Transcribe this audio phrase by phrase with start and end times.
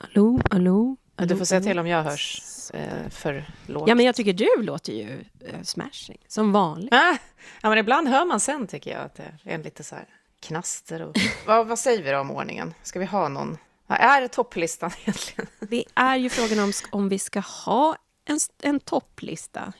[0.00, 0.96] Hallå, hallå?
[1.16, 2.42] Du får säga till om jag hörs
[2.74, 3.88] eh, för lågt.
[3.88, 6.94] Ja, men jag tycker du låter ju eh, smashing, som vanligt.
[6.94, 7.16] Ah,
[7.62, 10.04] ja, men ibland hör man sen tycker jag att det är en lite så här
[10.40, 11.02] knaster.
[11.02, 11.16] Och...
[11.46, 12.74] vad, vad säger vi då om ordningen?
[12.82, 13.58] Ska vi ha någon?
[13.86, 15.46] Vad är topplistan egentligen?
[15.60, 19.72] Det är ju frågan om, om vi ska ha en, en topplista.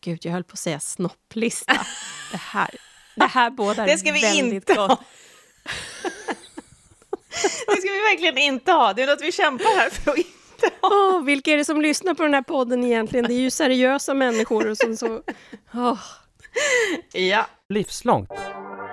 [0.00, 1.72] Gud, jag höll på att säga snopplista.
[2.32, 2.70] Det här,
[3.14, 4.90] det här bådar Det ska vi väldigt inte gott.
[4.90, 5.04] ha.
[7.66, 8.92] Det ska vi verkligen inte ha.
[8.92, 10.88] Det är något vi kämpar här för att inte ha.
[10.90, 13.26] Åh, vilka är det som lyssnar på den här podden egentligen?
[13.26, 15.20] Det är ju seriösa människor och som så...
[15.74, 15.98] Åh.
[17.12, 17.46] Ja.
[17.68, 18.30] Livslångt.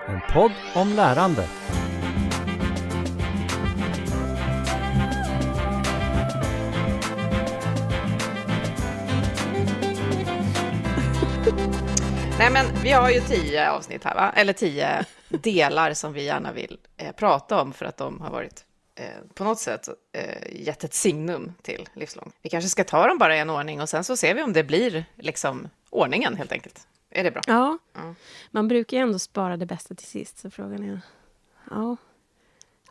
[0.07, 1.47] En podd om lärande.
[12.45, 14.31] Nej, men vi har ju tio avsnitt här, va?
[14.35, 18.65] Eller tio delar som vi gärna vill eh, prata om för att de har varit
[18.95, 22.31] eh, på något sätt eh, gett ett signum till livslång.
[22.41, 24.53] Vi kanske ska ta dem bara i en ordning och sen så ser vi om
[24.53, 26.87] det blir liksom ordningen helt enkelt.
[27.09, 27.41] Är det bra?
[27.47, 28.15] Ja, Ja.
[28.51, 31.01] man brukar ju ändå spara det bästa till sist, så frågan är...
[31.71, 31.97] Ja,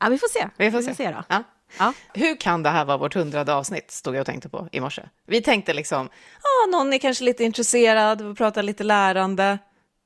[0.00, 0.48] ja vi får se.
[0.56, 1.10] Vi får se.
[1.10, 1.24] då.
[1.28, 1.42] Ja.
[1.78, 1.92] Ja.
[2.14, 5.02] Hur kan det här vara vårt hundrade avsnitt, stod jag och tänkte på i morse.
[5.26, 6.06] Vi tänkte liksom,
[6.42, 9.58] ah, någon är kanske lite intresserad, vi pratar lite lärande.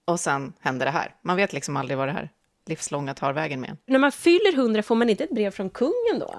[0.05, 1.15] Och sen händer det här.
[1.23, 2.31] Man vet liksom aldrig vad det här
[2.67, 3.77] livslånga tar vägen med.
[3.87, 6.35] När man fyller hundra, får man inte ett brev från kungen då?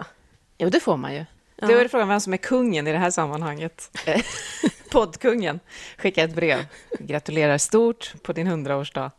[0.57, 1.25] Jo, det får man ju.
[1.55, 1.67] Ja.
[1.67, 3.91] Då är det frågan vem som är kungen i det här sammanhanget.
[4.91, 5.59] Poddkungen
[5.97, 6.65] skickar ett brev.
[6.99, 9.11] Gratulerar stort på din hundraårsdag.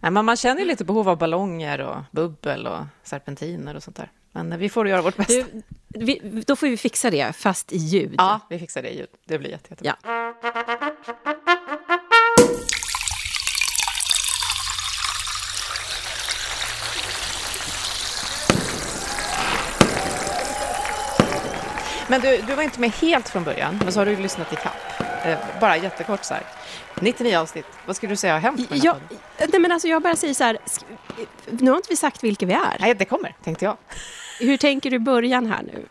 [0.00, 3.96] Nej, men man känner ju lite behov av ballonger och bubbel och serpentiner och sånt
[3.96, 4.10] där.
[4.32, 5.32] Men vi får göra vårt bästa.
[5.88, 8.14] Du, vi, då får vi fixa det, fast i ljud.
[8.18, 9.08] Ja, vi fixar det i ljud.
[9.24, 9.96] Det blir jätte, jättebra.
[10.02, 10.32] Ja.
[22.08, 24.56] Men du, du var inte med helt från början, men så har du lyssnat i
[24.56, 25.00] kapp.
[25.24, 26.42] Eh, bara jättekort så här.
[27.00, 27.66] 99 avsnitt.
[27.86, 29.00] Vad skulle du säga har hänt med podden?
[29.38, 30.58] nej, men alltså jag bara säger så här,
[31.46, 32.76] nu har inte vi sagt vilka vi är.
[32.80, 33.76] Nej, det kommer, tänkte jag.
[34.40, 35.86] Hur tänker du början här nu?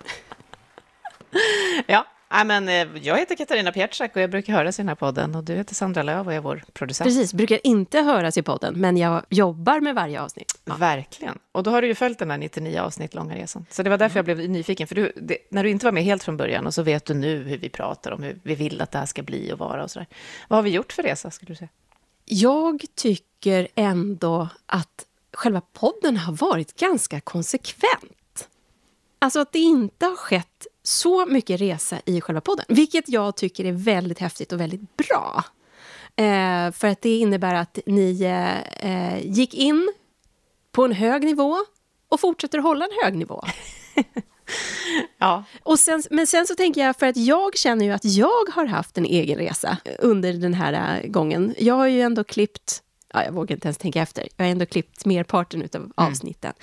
[1.88, 2.06] Ja,
[2.46, 5.36] men, eh, jag heter Katarina Pietschak och jag brukar höras i den här podden.
[5.36, 7.08] Och du heter Sandra Löv och är vår producent.
[7.08, 10.62] Precis, brukar inte höras i podden, men jag jobbar med varje avsnitt.
[10.66, 10.76] Ja.
[10.76, 11.40] Verkligen.
[11.52, 13.66] Och då har du ju följt den här 99 avsnitt långa resan.
[13.70, 14.88] Så det var därför jag blev nyfiken.
[14.88, 17.14] För du, det, när du inte var med helt från början och så vet du
[17.14, 19.84] nu hur vi pratar om hur vi vill att det här ska bli och vara
[19.84, 20.08] och sådär.
[20.48, 21.70] Vad har vi gjort för resa, skulle du säga?
[22.26, 28.12] Jag tycker ändå att själva podden har varit ganska konsekvent.
[29.22, 33.66] Alltså att det inte har skett så mycket resa i själva podden, vilket jag tycker
[33.66, 35.44] är väldigt häftigt och väldigt bra.
[36.16, 38.22] Eh, för att det innebär att ni
[38.80, 39.94] eh, gick in
[40.72, 41.58] på en hög nivå
[42.10, 43.44] och fortsätter hålla en hög nivå.
[45.18, 48.46] Ja, Och sen, men sen så tänker jag, för att jag känner ju att jag
[48.52, 51.56] har haft en egen resa under den här äh, gången.
[51.58, 52.82] Jag har ju ändå klippt,
[53.14, 56.54] ja, jag vågar inte ens tänka efter, jag har ändå klippt merparten av avsnitten.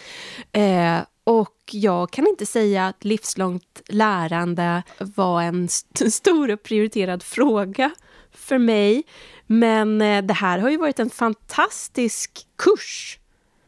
[0.53, 0.99] Eh,
[1.29, 7.91] och jag kan inte säga att livslångt lärande var en st- stor och prioriterad fråga
[8.33, 9.03] för mig.
[9.47, 13.19] Men eh, det här har ju varit en fantastisk kurs.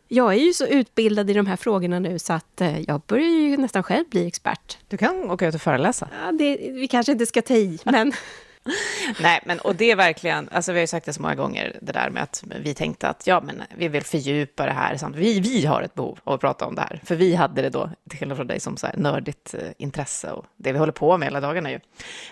[0.09, 3.28] Jag är ju så utbildad i de här frågorna nu så att eh, jag börjar
[3.28, 4.78] ju nästan själv bli expert.
[4.88, 6.09] du kan åka ut och föreläsa.
[6.25, 8.12] Ja, det, vi kanske inte ska ta i, men
[9.20, 11.78] Nej, men och det är verkligen, alltså vi har ju sagt det så många gånger,
[11.82, 15.16] det där med att vi tänkte att ja, men vi vill fördjupa det här, samt
[15.16, 17.70] vi, vi har ett behov av att prata om det här, för vi hade det
[17.70, 20.92] då, till skillnad från dig, som så här nördigt eh, intresse och det vi håller
[20.92, 21.80] på med hela dagarna ju.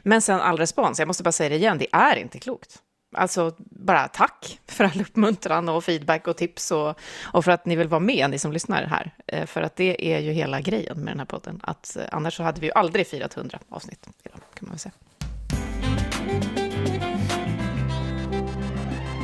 [0.02, 2.82] Men sen all respons, jag måste bara säga det igen, det är inte klokt.
[3.16, 7.76] Alltså, bara tack för all uppmuntran och feedback och tips och, och för att ni
[7.76, 9.14] vill vara med, ni som lyssnar här.
[9.26, 12.36] Eh, för att det är ju hela grejen med den här podden, att eh, annars
[12.36, 14.92] så hade vi ju aldrig firat 100 avsnitt idag, kan man väl säga.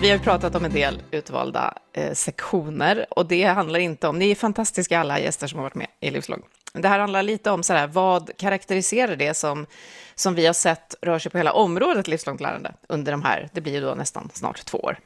[0.04, 4.30] Vi har pratat om en del utvalda eh, sektioner och det handlar inte om, ni
[4.30, 6.42] är fantastiska alla gäster som har varit med i Livslång.
[6.72, 9.66] Det här handlar lite om sådär, vad karaktäriserar det som,
[10.14, 13.60] som vi har sett rör sig på hela området livslångt lärande under de här, det
[13.60, 14.98] blir ju då nästan snart två år.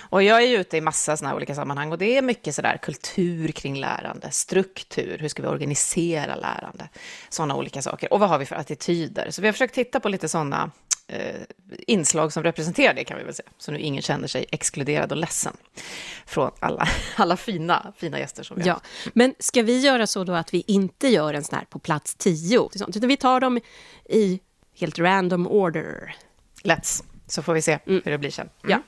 [0.00, 2.54] Och jag är ju ute i massa sådana här olika sammanhang och det är mycket
[2.54, 6.88] sådär kultur kring lärande, struktur, hur ska vi organisera lärande,
[7.28, 8.12] sådana olika saker.
[8.12, 9.30] Och vad har vi för attityder?
[9.30, 10.70] Så vi har försökt titta på lite sådana
[11.06, 11.42] eh,
[11.86, 13.48] inslag som representerar det kan vi väl säga.
[13.58, 15.56] Så nu ingen känner sig exkluderad och ledsen
[16.26, 18.80] från alla, alla fina, fina gäster som vi har ja.
[19.14, 22.14] Men ska vi göra så då att vi inte gör en sån här på plats
[22.14, 23.60] tio, utan vi tar dem
[24.08, 24.40] i
[24.78, 26.16] helt random order?
[26.62, 28.48] Let's, så får vi se hur det blir sen.
[28.62, 28.82] Ja.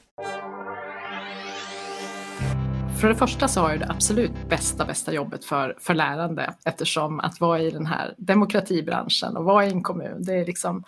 [3.01, 7.21] För det första så har jag det absolut bästa, bästa jobbet för, för lärande eftersom
[7.21, 10.85] att vara i den här demokratibranschen och vara i en kommun, det är liksom,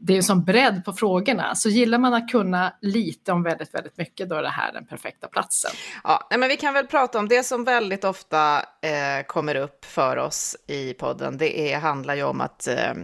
[0.00, 1.54] det är en sån bredd på frågorna.
[1.54, 4.86] Så gillar man att kunna lite om väldigt, väldigt mycket, då är det här den
[4.86, 5.70] perfekta platsen.
[6.04, 10.16] Ja, men vi kan väl prata om det som väldigt ofta eh, kommer upp för
[10.16, 11.38] oss i podden.
[11.38, 12.94] Det är, handlar ju om att eh, eh,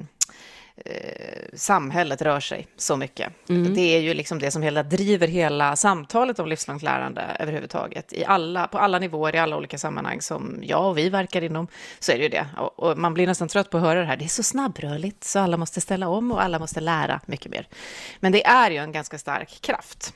[1.55, 3.33] samhället rör sig så mycket.
[3.49, 3.75] Mm.
[3.75, 8.13] Det är ju liksom det som hela, driver hela samtalet om livslångt lärande överhuvudtaget.
[8.13, 11.67] I alla, på alla nivåer, i alla olika sammanhang som jag och vi verkar inom,
[11.99, 12.47] så är det ju det.
[12.57, 14.17] Och, och man blir nästan trött på att höra det här.
[14.17, 17.69] Det är så snabbrörligt, så alla måste ställa om och alla måste lära mycket mer.
[18.21, 20.15] Men det är ju en ganska stark kraft.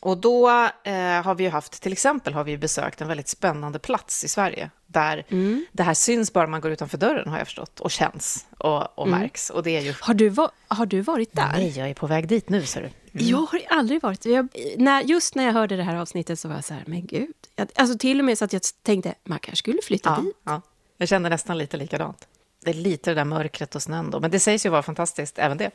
[0.00, 0.50] Och då
[0.84, 4.28] eh, har vi ju haft, till exempel har vi besökt en väldigt spännande plats i
[4.28, 5.66] Sverige, där mm.
[5.72, 9.06] det här syns bara man går utanför dörren, har jag förstått, och känns och, och
[9.06, 9.20] mm.
[9.20, 9.50] märks.
[9.50, 9.94] Och det är ju...
[10.00, 11.52] har, du va- har du varit där?
[11.52, 12.86] Nej, jag är på väg dit nu, ser du.
[12.86, 13.30] Mm.
[13.30, 16.54] Jag har aldrig varit jag, när, Just när jag hörde det här avsnittet så var
[16.54, 17.34] jag så här, men gud.
[17.56, 20.36] Jag, alltså till och med så att jag tänkte, man kanske skulle flytta ja, dit.
[20.44, 20.60] Ja.
[20.96, 22.28] Jag kände nästan lite likadant
[22.64, 25.38] det är lite det där mörkret och snön då, men det sägs ju vara fantastiskt
[25.38, 25.70] även det.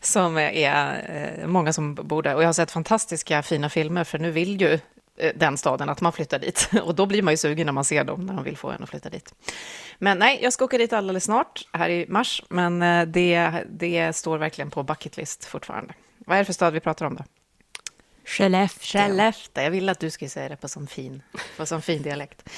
[0.00, 1.04] Som är
[1.40, 2.34] eh, många som bor där.
[2.34, 4.78] Och jag har sett fantastiska fina filmer, för nu vill ju
[5.16, 6.70] eh, den staden att man flyttar dit.
[6.82, 8.82] Och då blir man ju sugen när man ser dem, när de vill få en
[8.82, 9.34] att flytta dit.
[9.98, 14.16] Men nej, jag ska åka dit alldeles snart, här i mars, men eh, det, det
[14.16, 15.94] står verkligen på bucketlist fortfarande.
[16.18, 17.24] Vad är det för stad vi pratar om då?
[18.28, 19.00] Skellefteå.
[19.00, 19.64] Skellefteå.
[19.64, 21.22] Jag ville att du skulle säga det på sån fin,
[21.56, 22.50] på sån fin dialekt.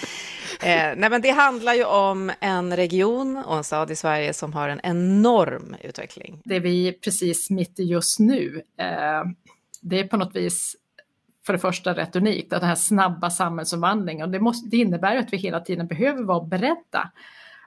[0.62, 4.52] Eh, nej, men det handlar ju om en region och en stad i Sverige som
[4.52, 6.42] har en enorm utveckling.
[6.44, 9.24] Det vi precis mitt i just nu, eh,
[9.82, 10.76] det är på något vis
[11.46, 15.16] för det första rätt unikt, att den här snabba samhällsomvandlingen, och det, måste, det innebär
[15.16, 17.10] att vi hela tiden behöver vara beredda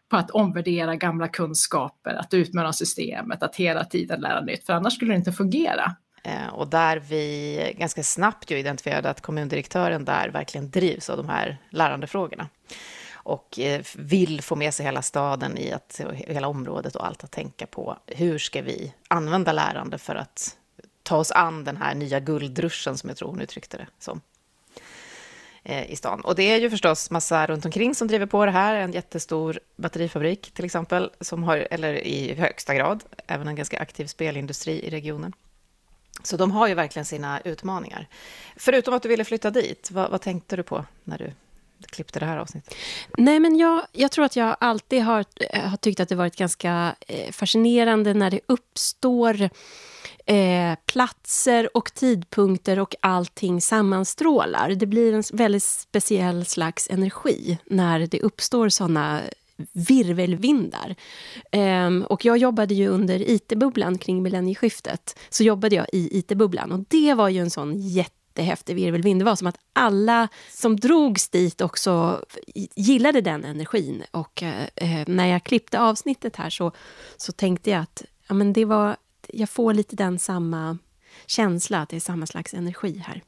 [0.10, 4.94] på att omvärdera gamla kunskaper, att utmana systemet, att hela tiden lära nytt, för annars
[4.94, 5.96] skulle det inte fungera.
[6.24, 11.30] Eh, och där vi ganska snabbt ju identifierade att kommundirektören där verkligen drivs av de
[11.30, 12.50] här lärandefrågorna.
[13.14, 17.31] Och eh, vill få med sig hela staden i att, hela området och allt att
[17.31, 17.98] tänka på.
[18.08, 20.58] Hur ska vi använda lärande för att
[21.04, 24.22] ta oss an den här nya guldruschen som jag tror hon uttryckte det som
[25.64, 26.22] eh, i stan.
[26.22, 28.75] Och det är ju förstås massa runt omkring som driver på det här.
[28.75, 34.06] En jättestor batterifabrik till exempel, som har, eller i högsta grad, även en ganska aktiv
[34.06, 35.34] spelindustri i regionen.
[36.24, 38.07] Så de har ju verkligen sina utmaningar.
[38.56, 41.31] Förutom att du ville flytta dit, vad, vad tänkte du på när du
[41.88, 42.75] klippte det här avsnittet?
[43.18, 46.36] Nej, men jag, jag tror att jag alltid har, eh, har tyckt att det varit
[46.36, 49.50] ganska eh, fascinerande när det uppstår
[50.25, 54.69] eh, platser och tidpunkter och allting sammanstrålar.
[54.69, 59.21] Det blir en väldigt speciell slags energi när det uppstår såna
[59.71, 60.95] virvelvindar.
[61.51, 65.19] Um, och jag jobbade ju under IT-bubblan kring millennieskiftet.
[65.30, 69.21] Så jobbade jag i IT-bubblan och det var ju en sån jättehäftig virvelvind.
[69.21, 72.25] Det var som att alla som drogs dit också
[72.75, 74.04] gillade den energin.
[74.12, 76.71] Och uh, när jag klippte avsnittet här så,
[77.18, 78.95] så tänkte jag att ja, men det var,
[79.27, 80.77] jag får lite den samma
[81.25, 83.22] känsla, att det är samma slags energi här.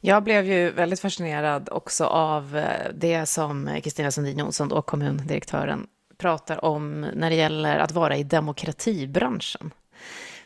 [0.00, 5.86] Jag blev ju väldigt fascinerad också av eh, det som Kristina Sundin Jonsson, då kommundirektören,
[6.18, 9.70] pratar om när det gäller att vara i demokratibranschen.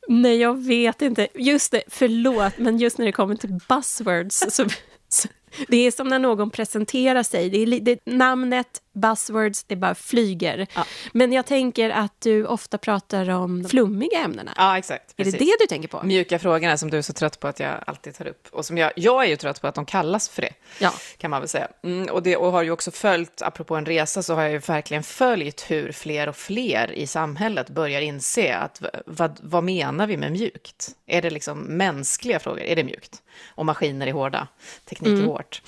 [0.08, 1.28] Nej, jag vet inte.
[1.34, 4.66] Just det, förlåt, men just när det kommer till buzzwords så,
[5.10, 5.28] så
[5.68, 7.50] det är som när någon presenterar sig.
[7.50, 10.68] Det är, det, namnet, buzzwords, det bara flyger.
[10.76, 10.86] Ja.
[11.12, 14.52] Men jag tänker att du ofta pratar om de flummiga ämnena.
[14.58, 15.16] Ja, exakt.
[15.18, 15.34] Precis.
[15.34, 16.04] Är det det du tänker på?
[16.04, 18.48] Mjuka frågorna som du är så trött på att jag alltid tar upp.
[18.52, 20.94] Och som jag, jag är ju trött på att de kallas för det, ja.
[21.18, 21.68] kan man väl säga.
[21.84, 24.58] Mm, och, det, och har ju också följt, apropå en resa, så har jag ju
[24.58, 30.18] verkligen följt hur fler och fler i samhället börjar inse att vad, vad menar vi
[30.18, 30.90] med mjukt?
[31.06, 32.62] Är det liksom mänskliga frågor?
[32.62, 33.22] Är det mjukt?
[33.46, 34.48] Och maskiner är hårda,
[34.86, 35.28] teknik är mm.
[35.28, 35.62] hårt.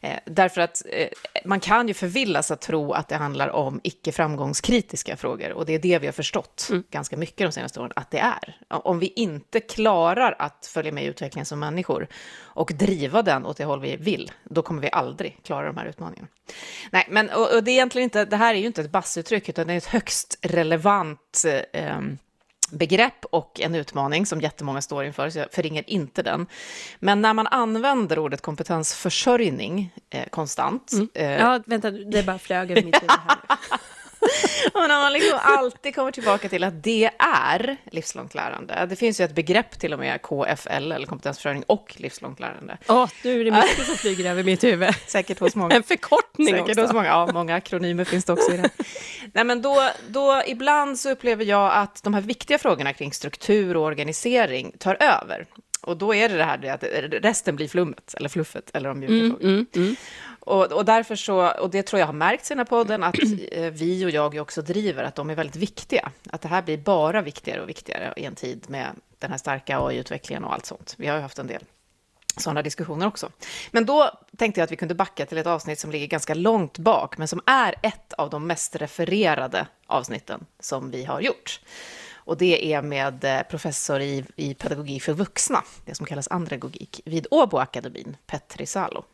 [0.00, 1.08] Eh, därför att eh,
[1.44, 5.52] man kan ju förvillas att tro att det handlar om icke framgångskritiska frågor.
[5.52, 6.84] Och det är det vi har förstått mm.
[6.90, 8.56] ganska mycket de senaste åren att det är.
[8.68, 12.08] Om vi inte klarar att följa med i utvecklingen som människor
[12.38, 15.86] och driva den åt det håll vi vill, då kommer vi aldrig klara de här
[15.86, 16.28] utmaningarna.
[16.90, 19.48] Nej, men och, och det, är egentligen inte, det här är ju inte ett bassuttryck,
[19.48, 21.98] utan det är ett högst relevant eh,
[22.70, 26.46] begrepp och en utmaning som jättemånga står inför, så jag förringar inte den.
[26.98, 30.92] Men när man använder ordet kompetensförsörjning eh, konstant...
[30.92, 31.08] Mm.
[31.14, 33.38] Eh, ja, vänta, det bara flög över mitt huvud här.
[34.72, 38.86] och när man liksom alltid kommer tillbaka till att det är livslångt lärande.
[38.88, 42.78] Det finns ju ett begrepp till och med, KFL, eller kompetensförsörjning och livslångt lärande.
[42.88, 44.94] Åh, oh, det är mycket som flyger över mitt huvud.
[45.06, 45.74] Säkert hos många.
[45.74, 46.80] En förkortning Säkert också.
[46.80, 48.70] hos många, ja, många akronymer finns det också i det.
[49.32, 53.76] Nej, men då, då, ibland så upplever jag att de här viktiga frågorna kring struktur
[53.76, 55.46] och organisering tar över.
[55.80, 56.84] Och då är det det här att
[57.24, 59.52] resten blir flummet, eller fluffet, eller de mjuka mm, frågorna.
[59.52, 59.96] Mm, mm.
[60.40, 63.14] Och, och därför så, och det tror jag har märkts i den här podden, att
[63.52, 66.12] eh, vi och jag också driver att de är väldigt viktiga.
[66.30, 68.86] Att det här blir bara viktigare och viktigare i en tid med
[69.18, 70.94] den här starka AI-utvecklingen och allt sånt.
[70.98, 71.64] Vi har ju haft en del
[72.36, 73.30] sådana diskussioner också.
[73.70, 76.78] Men då tänkte jag att vi kunde backa till ett avsnitt som ligger ganska långt
[76.78, 81.60] bak, men som är ett av de mest refererade avsnitten som vi har gjort.
[82.14, 87.00] Och det är med eh, professor i, i pedagogik för vuxna, det som kallas andragogik,
[87.04, 89.04] vid Åbo akademin, Petri Salo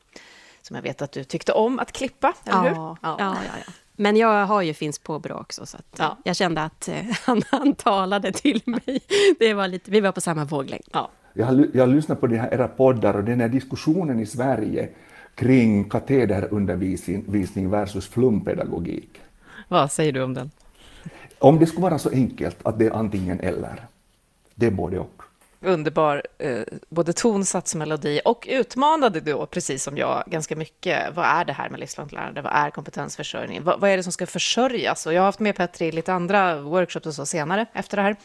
[0.67, 2.69] som jag vet att du tyckte om att klippa, eller hur?
[2.69, 3.37] Ja, ja, ja.
[3.67, 3.73] ja.
[3.97, 6.17] Men jag har ju finns påbrå också, så ja.
[6.25, 6.95] jag kände att eh,
[7.25, 9.01] han, han talade till mig.
[9.39, 10.85] Det var lite, vi var på samma våglängd.
[10.93, 11.11] Ja.
[11.35, 14.89] Jag, jag har lyssnat på de här, era poddar och den här diskussionen i Sverige
[15.35, 19.21] kring katederundervisning versus flumpedagogik.
[19.69, 20.51] Vad säger du om den?
[21.39, 23.87] Om det skulle vara så enkelt att det är antingen eller,
[24.55, 25.23] det är både och
[25.61, 31.15] underbar eh, både tonsats och melodi och utmanade då, precis som jag, ganska mycket.
[31.15, 32.43] Vad är det här med livslångt lärande?
[32.43, 33.63] Vad är kompetensförsörjning?
[33.63, 35.07] Vad, vad är det som ska försörjas?
[35.07, 38.03] Och jag har haft med Petri i lite andra workshops och så senare efter det
[38.03, 38.17] här.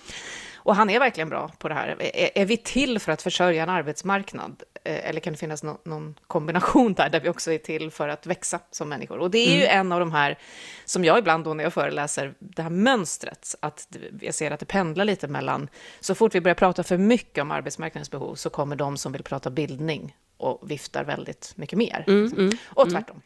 [0.63, 1.95] Och han är verkligen bra på det här.
[1.99, 4.63] Är, är vi till för att försörja en arbetsmarknad?
[4.83, 8.09] Eh, eller kan det finnas no någon kombination där, där vi också är till för
[8.09, 9.17] att växa som människor?
[9.17, 9.59] Och det är mm.
[9.59, 10.37] ju en av de här,
[10.85, 13.87] som jag ibland då när jag föreläser, det här mönstret, att
[14.21, 15.69] jag ser att det pendlar lite mellan,
[15.99, 19.23] så fort vi börjar prata för mycket om arbetsmarknadens behov, så kommer de som vill
[19.23, 22.03] prata bildning och viftar väldigt mycket mer.
[22.07, 23.21] Mm, mm, och tvärtom.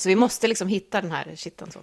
[0.00, 1.70] Så vi måste liksom hitta den här kitten.
[1.70, 1.78] Så.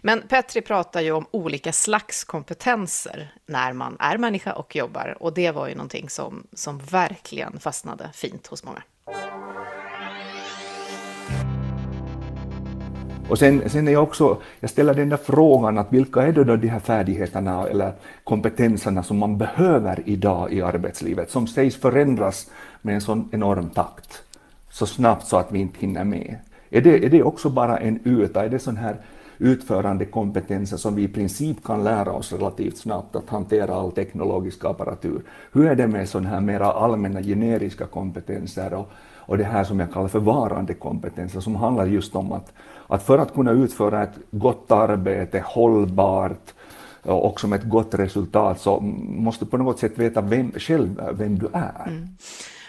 [0.00, 5.16] Men Petri pratar ju om olika slags kompetenser när man är människa och jobbar.
[5.20, 8.82] Och det var ju någonting som, som verkligen fastnade fint hos många.
[13.28, 16.44] Och sen, sen är jag också, jag ställer den där frågan att vilka är då
[16.44, 17.92] de här färdigheterna eller
[18.24, 22.50] kompetenserna som man behöver idag i arbetslivet, som sägs förändras
[22.82, 24.22] med en sån enorm takt,
[24.70, 26.36] så snabbt så att vi inte hinner med.
[26.70, 28.44] Är det, är det också bara en yta?
[28.44, 28.96] Är det sån här
[29.38, 34.64] utförande kompetenser som vi i princip kan lära oss relativt snabbt att hantera all teknologisk
[34.64, 35.22] apparatur?
[35.52, 39.80] Hur är det med sådana här mera allmänna generiska kompetenser och, och det här som
[39.80, 42.52] jag kallar för varande kompetenser som handlar just om att,
[42.86, 46.54] att för att kunna utföra ett gott arbete hållbart
[47.02, 51.38] och som ett gott resultat så måste du på något sätt veta vem, själv vem
[51.38, 51.86] du är.
[51.86, 52.08] Mm.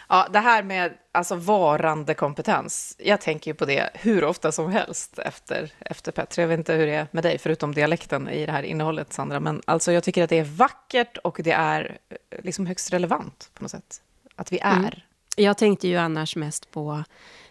[0.09, 4.71] Ja, det här med alltså varande kompetens, jag tänker ju på det hur ofta som
[4.71, 6.41] helst efter, efter Petri.
[6.41, 9.39] Jag vet inte hur det är med dig, förutom dialekten i det här innehållet, Sandra.
[9.39, 13.49] Men alltså, jag tycker att det är vackert och det är eh, liksom högst relevant
[13.53, 14.01] på något sätt.
[14.35, 14.77] Att vi är.
[14.77, 14.91] Mm.
[15.35, 17.03] Jag tänkte ju annars mest på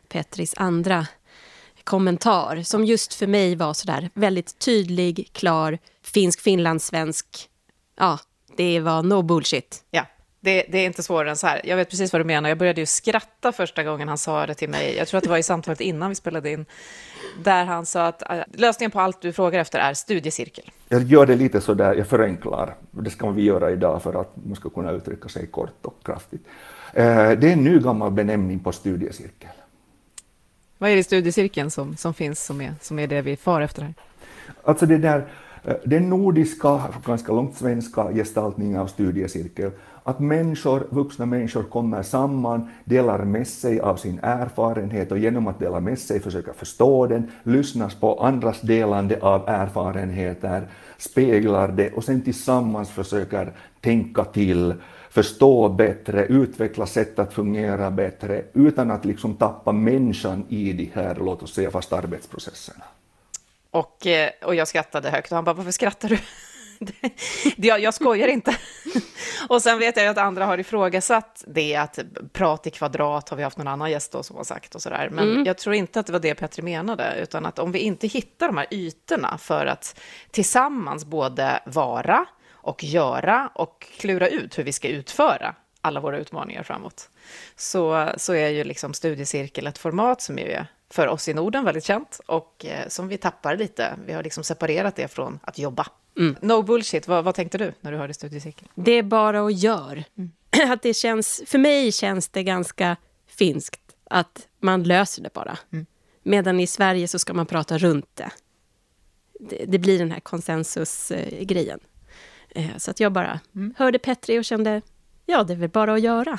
[0.08, 1.06] Petris andra
[1.84, 7.48] kommentar, som just för mig var sådär väldigt tydlig, klar, finsk, finlandssvensk.
[7.96, 8.18] Ja,
[8.56, 9.84] det var no bullshit.
[9.90, 10.06] Ja
[10.46, 11.60] Det, det, är inte svårare än så här.
[11.64, 12.48] Jag vet precis vad du menar.
[12.48, 14.96] Jag började ju skratta första gången han sa det till mig.
[14.96, 16.66] Jag tror att det var i samtalet innan vi spelade in.
[17.44, 20.70] Där han sa att äh, lösningen på allt du frågar efter är studiecirkel.
[20.88, 22.74] Jag gör det lite så där, jag förenklar.
[22.90, 26.46] Det ska vi göra idag för att man ska kunna uttrycka sig kort och kraftigt.
[26.92, 29.50] Eh, det är en ny gammal benämning på studiecirkel.
[30.78, 33.60] Vad är det i studiecirkeln som, som finns som är, som är det vi far
[33.60, 33.94] efter här?
[34.64, 35.26] Alltså det där,
[35.64, 39.70] eh, den nordiska, ganska långt svenska gestaltningen av studiecirkel,
[40.06, 45.58] att människor, vuxna människor kommer samman, delar med sig av sin erfarenhet och genom att
[45.58, 52.04] dela med sig försöka förstå den, lyssnas på andras delande av erfarenheter, speglar det och
[52.04, 54.75] sen tillsammans försöker tänka till,
[55.10, 61.16] förstå bättre, utveckla sätt att fungera bättre utan att liksom tappa människan i de här,
[61.20, 62.84] låt oss säga, fast arbetsprocesserna.
[63.70, 66.18] Och, eh, och jag skrattade högt och han bara, varför skrattar du?
[67.56, 68.56] jag, jag skojar inte.
[69.49, 71.99] och sen vet jag att andra har ifrågasatt det, att
[72.33, 75.09] prat i kvadrat har vi haft någon annan gäst då som har sagt och sådär.
[75.12, 75.45] Men mm.
[75.45, 78.47] jag tror inte att det var det Petri menade, utan att om vi inte hittar
[78.47, 84.73] de här ytorna för att tillsammans både vara och göra och klura ut hur vi
[84.73, 87.11] ska utföra alla våra utmaningar framåt,
[87.56, 91.85] så, så är ju liksom studiecirkel ett format som är för oss i Norden väldigt
[91.85, 93.99] känt och eh, som vi tappar lite.
[94.07, 95.87] Vi har liksom separerat det från att jobba.
[96.19, 96.37] Mm.
[96.40, 98.69] No bullshit, vad, vad, tänkte du när du hörde studiecirkel?
[98.75, 100.05] Det är bara att göra.
[100.19, 100.33] Mm.
[100.73, 105.59] Att det känns, för mig känns det ganska finskt att man löser det bara.
[105.73, 105.87] Mm.
[106.23, 108.31] Medan i Sverige så ska man prata runt det.
[109.40, 111.81] Det, det blir den här konsensusgrejen.
[112.49, 113.75] Eh, så att jag bara mm.
[113.78, 114.83] hörde Petri och kände,
[115.26, 116.38] ja, det är väl bara att göra.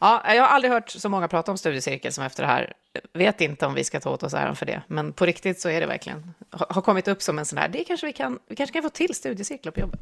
[0.00, 2.72] Ja, jag har aldrig hört så många prata om studiecirkel som efter det här.
[3.12, 5.68] Vet inte om vi ska ta åt oss äran för det, men på riktigt så
[5.68, 8.56] är det verkligen, har kommit upp som en sån här, det kanske vi kan, vi
[8.56, 10.00] kanske kan få till studiecirklar på jobbet.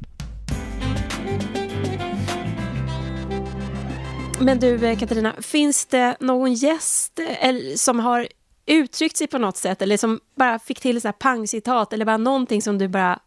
[4.39, 8.27] Men du eh, Katarina, finns det någon gäst eh, som har
[8.65, 12.17] uttryckt sig på något sätt eller som bara fick till så här pangcitat eller bara
[12.17, 13.19] någonting som du bara,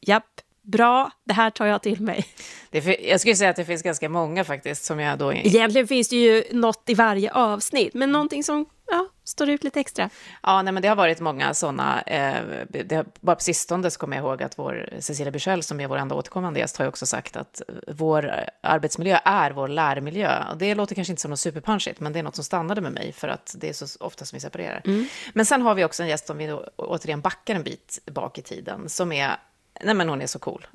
[0.00, 2.24] japp, bra, det här tar jag till mig.
[2.70, 5.32] Det, jag skulle säga att det finns ganska många faktiskt som jag då...
[5.32, 9.80] Egentligen finns det ju något i varje avsnitt, men någonting som ja, står ut lite
[9.80, 10.10] extra.
[10.42, 12.02] Ja, nej, men det har varit många sådana.
[12.02, 15.86] Eh, det, bara på sistone så kommer jag ihåg att vår Cecilia Bichel, som är
[15.86, 20.44] vår enda återkommande gäst, har ju också sagt att vår arbetsmiljö är vår lärmiljö.
[20.50, 22.92] Och det låter kanske inte som något superpunchigt, men det är något som stannade med
[22.92, 24.82] mig för att det är så ofta som vi separerar.
[24.84, 25.06] Mm.
[25.32, 28.38] Men sen har vi också en gäst som vi då, återigen backar en bit bak
[28.38, 29.36] i tiden, som är
[29.82, 30.66] Nej, men hon är så cool.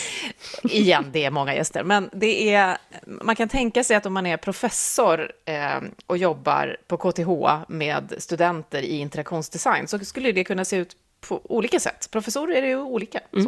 [0.62, 1.84] Igen, det är många gäster.
[1.84, 6.76] Men det är, man kan tänka sig att om man är professor eh, och jobbar
[6.86, 7.28] på KTH
[7.68, 12.08] med studenter i interaktionsdesign så skulle det kunna se ut på olika sätt.
[12.10, 13.20] Professorer är ju olika.
[13.32, 13.46] Mm.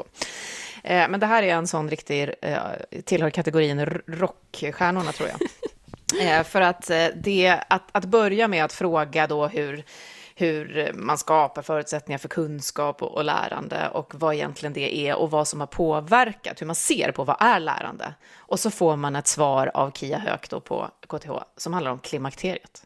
[0.84, 2.58] Eh, men det här är en sån riktig, eh,
[3.04, 5.38] tillhör kategorin rockstjärnorna tror jag.
[6.20, 9.84] Eh, för att, eh, det, att, att börja med att fråga då hur
[10.34, 15.30] hur man skapar förutsättningar för kunskap och, och, lärande och vad egentligen det är och
[15.30, 18.14] vad som har påverkat, hur man ser på vad är lärande.
[18.36, 21.98] Och så får man ett svar av Kia Höök då på KTH som handlar om
[21.98, 22.82] klimakteriet.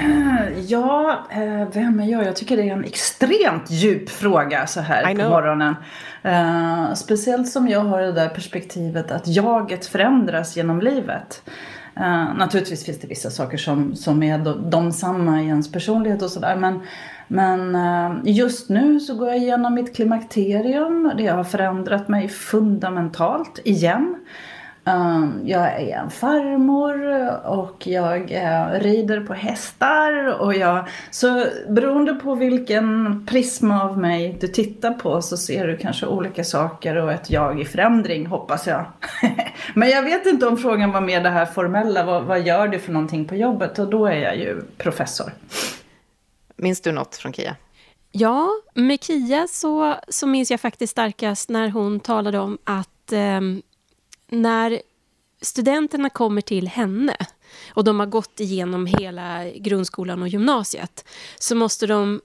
[0.68, 2.26] Ja, eh, vem är jag?
[2.26, 5.74] Jag tycker det är en extremt djup fråga så här på morgonen.
[6.24, 11.42] Uh, speciellt som jag har det där perspektivet att jaget förändras genom livet.
[11.96, 16.22] Uh, naturligtvis finns det vissa saker som, som är de, de samma i ens personlighet
[16.22, 16.56] och sådär.
[16.56, 16.80] Men,
[17.28, 21.12] men uh, just nu så går jag igenom mitt klimakterium.
[21.16, 24.16] Det har förändrat mig fundamentalt igen.
[24.96, 30.40] Um, jag är en farmor och jag uh, rider på hästar.
[30.40, 35.76] Och jag, så beroende på vilken prisma av mig du tittar på så ser du
[35.76, 38.84] kanske olika saker och ett jag i förändring hoppas jag.
[39.74, 42.04] Men jag vet inte om frågan var mer det här formella.
[42.04, 43.78] Vad, vad gör du för någonting på jobbet?
[43.78, 45.32] Och då är jag ju professor.
[46.56, 47.56] Minns du något från Kia?
[48.12, 53.62] Ja, med Kia så, så minns jag faktiskt starkast när hon talade om att um,
[54.30, 54.82] när
[55.40, 57.16] studenterna kommer till henne
[57.74, 61.04] och de har gått igenom hela grundskolan och gymnasiet
[61.38, 62.20] så måste de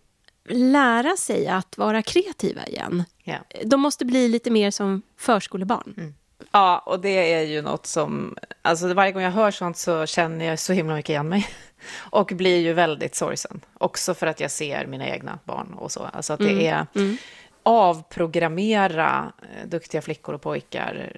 [0.50, 3.04] lära sig att vara kreativa igen.
[3.24, 3.42] Yeah.
[3.64, 5.94] De måste bli lite mer som förskolebarn.
[5.98, 6.14] Mm.
[6.52, 8.38] Ja, och det är ju något som...
[8.62, 11.48] Alltså varje gång jag hör sånt så känner jag så himla mycket igen mig.
[11.98, 13.62] Och blir ju väldigt sorgsen.
[13.74, 16.10] Också för att jag ser mina egna barn och så.
[16.14, 16.66] Alltså att det mm.
[16.66, 16.88] är...
[16.96, 17.18] Mm
[17.66, 21.12] avprogrammera eh, duktiga flickor och pojkar,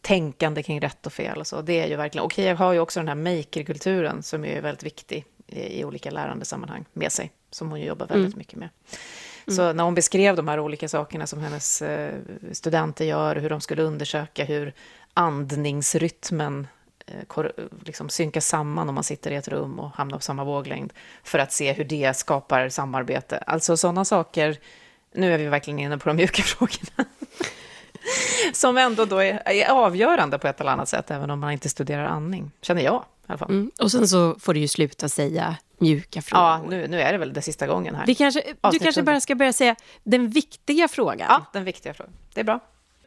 [0.00, 1.62] tänkande kring rätt och fel och så.
[1.62, 4.82] Det är ju verkligen, och jag har ju också den här makerkulturen som är väldigt
[4.82, 8.38] viktig i, i olika lärandesammanhang med sig, som hon jobbar väldigt mm.
[8.38, 8.68] mycket med.
[9.46, 9.56] Mm.
[9.56, 12.14] Så när hon beskrev de här olika sakerna som hennes eh,
[12.52, 14.72] studenter gör, hur de skulle undersöka hur
[15.14, 16.66] andningsrytmen
[17.06, 17.44] eh,
[17.84, 20.92] liksom synkas samman om man sitter i ett rum och hamnar på samma våglängd,
[21.24, 23.38] för att se hur det skapar samarbete.
[23.38, 24.58] Alltså sådana saker,
[25.14, 27.04] nu är vi verkligen inne på de mjuka frågorna,
[28.52, 31.68] som ändå då är, är, avgörande på ett eller annat sätt, även om man inte
[31.68, 33.02] studerar andning, känner jag.
[33.02, 33.50] I alla fall.
[33.50, 33.70] Mm.
[33.80, 36.44] Och sen så får du ju sluta säga mjuka frågor.
[36.44, 38.06] Ja, nu, nu är det väl det sista gången här.
[38.06, 38.42] Vi kanske,
[38.72, 41.26] du kanske bara ska börja säga den viktiga frågan.
[41.28, 42.12] Ja, den viktiga frågan.
[42.34, 42.60] Det är bra.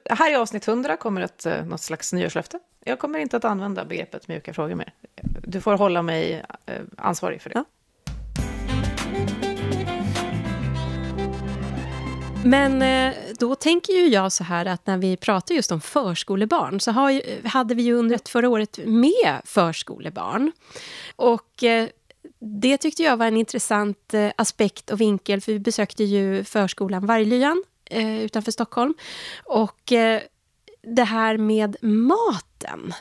[0.09, 2.59] Här i avsnitt 100 kommer ett, eh, något slags nyårslöfte.
[2.85, 4.93] Jag kommer inte att använda begreppet mjuka frågor mer.
[5.43, 7.55] Du får hålla mig eh, ansvarig för det.
[7.55, 7.65] Ja.
[12.45, 16.79] Men eh, då tänker ju jag så här att när vi pratar just om förskolebarn
[16.79, 20.51] så har, hade vi ju under förra året med förskolebarn.
[21.15, 21.89] Och eh,
[22.39, 27.05] det tyckte jag var en intressant eh, aspekt och vinkel för vi besökte ju förskolan
[27.05, 27.63] Varglyan
[28.21, 28.93] utanför Stockholm.
[29.43, 29.93] Och
[30.81, 32.93] det här med maten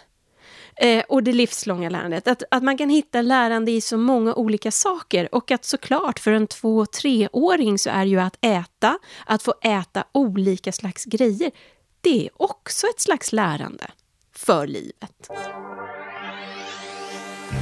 [0.83, 2.29] eh, och det livslånga lärandet.
[2.29, 6.33] Att, att man kan hitta lärande i så många olika saker och att såklart för
[6.33, 11.51] en två treåring så är ju att äta, att få äta olika slags grejer,
[12.01, 13.85] det är också ett slags lärande
[14.35, 15.31] för livet.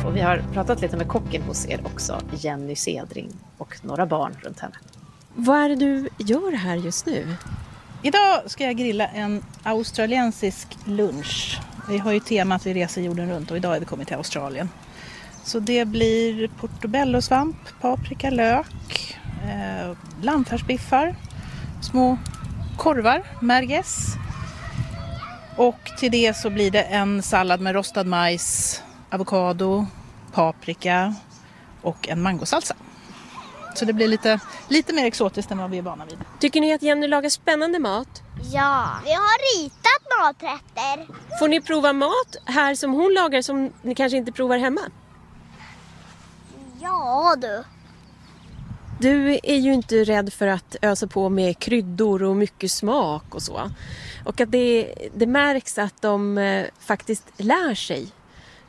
[0.07, 3.29] Och vi har pratat lite med kocken hos er också, Jenny Sedring,
[3.59, 4.75] och några barn runt henne.
[5.35, 7.37] Vad är det du gör här just nu?
[8.03, 11.61] Idag ska jag grilla en australiensisk lunch.
[11.91, 14.69] Vi har ju temat vi reser jorden runt och idag är vi kommit till Australien.
[15.45, 21.15] Så det blir portobellosvamp, paprika, lök, eh, lammfärsbiffar,
[21.83, 22.19] små
[22.77, 24.07] korvar, merguez.
[25.57, 29.87] Och till det så blir det en sallad med rostad majs, avokado,
[30.33, 31.15] paprika
[31.83, 32.75] och en mangosalsa.
[33.75, 36.19] Så det blir lite, lite mer exotiskt än vad vi är vana vid.
[36.39, 38.23] Tycker ni att Jenny lagar spännande mat?
[38.53, 41.07] Ja, vi har ritat maträtter.
[41.39, 44.81] Får ni prova mat här som hon lagar som ni kanske inte provar hemma?
[46.81, 47.65] Ja du.
[49.01, 53.43] Du är ju inte rädd för att ösa på med kryddor och mycket smak och
[53.43, 53.71] så.
[54.25, 58.09] Och att det, det märks att de eh, faktiskt lär sig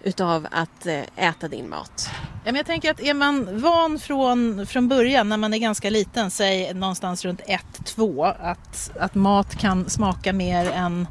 [0.03, 2.09] utav att eh, äta din mat?
[2.43, 5.89] Ja, men jag tänker att är man van från, från början när man är ganska
[5.89, 11.07] liten, säg någonstans runt 1-2, att, att mat kan smaka mer än,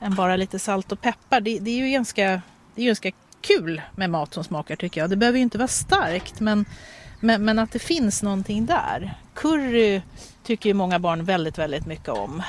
[0.00, 1.40] än bara lite salt och peppar.
[1.40, 2.42] Det, det är ju ganska,
[2.74, 3.10] det är ganska
[3.40, 5.10] kul med mat som smakar tycker jag.
[5.10, 6.64] Det behöver ju inte vara starkt men,
[7.20, 9.14] men, men att det finns någonting där.
[9.34, 10.02] Curry
[10.42, 12.42] tycker ju många barn väldigt, väldigt mycket om.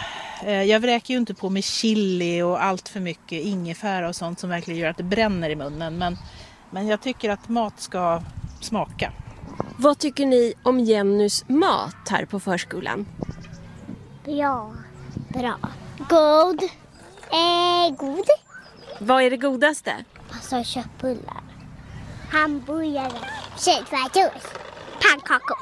[0.46, 4.40] Eh, jag vräker ju inte på med chili och allt för mycket ingefära och sånt
[4.40, 5.98] som verkligen gör att det bränner i munnen.
[5.98, 6.18] Men,
[6.70, 8.22] men jag tycker att mat ska
[8.62, 9.12] smaka.
[9.78, 13.06] Vad tycker ni om Jennys mat här på förskolan?
[14.26, 14.74] Bra.
[15.30, 15.58] Bra.
[16.10, 16.64] God.
[17.32, 18.26] Eh, god.
[19.00, 20.06] Vad är det godaste?
[20.32, 21.44] Alltså köttbullar.
[22.32, 23.20] Hamburgare.
[23.58, 24.44] Köttfärssås.
[25.02, 25.58] Pannkakor.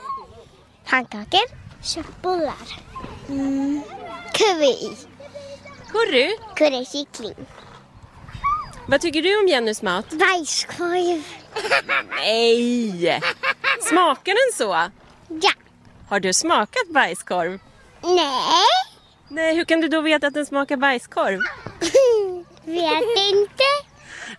[0.89, 1.45] Pannkakor.
[1.81, 2.81] Köttbullar.
[3.29, 3.81] Mm.
[4.33, 4.95] Curry.
[5.87, 6.37] Curry?
[6.55, 7.45] Currykyckling.
[8.87, 10.05] Vad tycker du om Jennys mat?
[10.09, 11.23] Bajskorv.
[12.09, 13.21] Nej!
[13.81, 14.89] Smakar den så?
[15.27, 15.51] Ja.
[16.09, 17.59] Har du smakat bajskorv?
[18.01, 18.65] Nej.
[19.27, 21.39] Nej, hur kan du då veta att den smakar bajskorv?
[22.63, 23.63] Vet inte.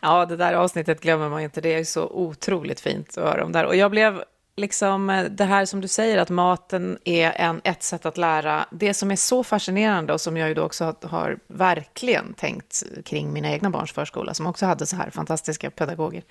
[0.01, 1.61] Ja, det där avsnittet glömmer man inte.
[1.61, 3.65] Det är så otroligt fint att höra om där.
[3.65, 4.25] Och jag blev
[4.57, 8.67] liksom eh, det här som du säger, att maten är en, ett sätt att lära.
[8.71, 12.83] Det som är så fascinerande och som jag ju då också har, har verkligen tänkt
[13.05, 16.23] kring mina egna barns förskola, som också hade så här fantastiska pedagoger,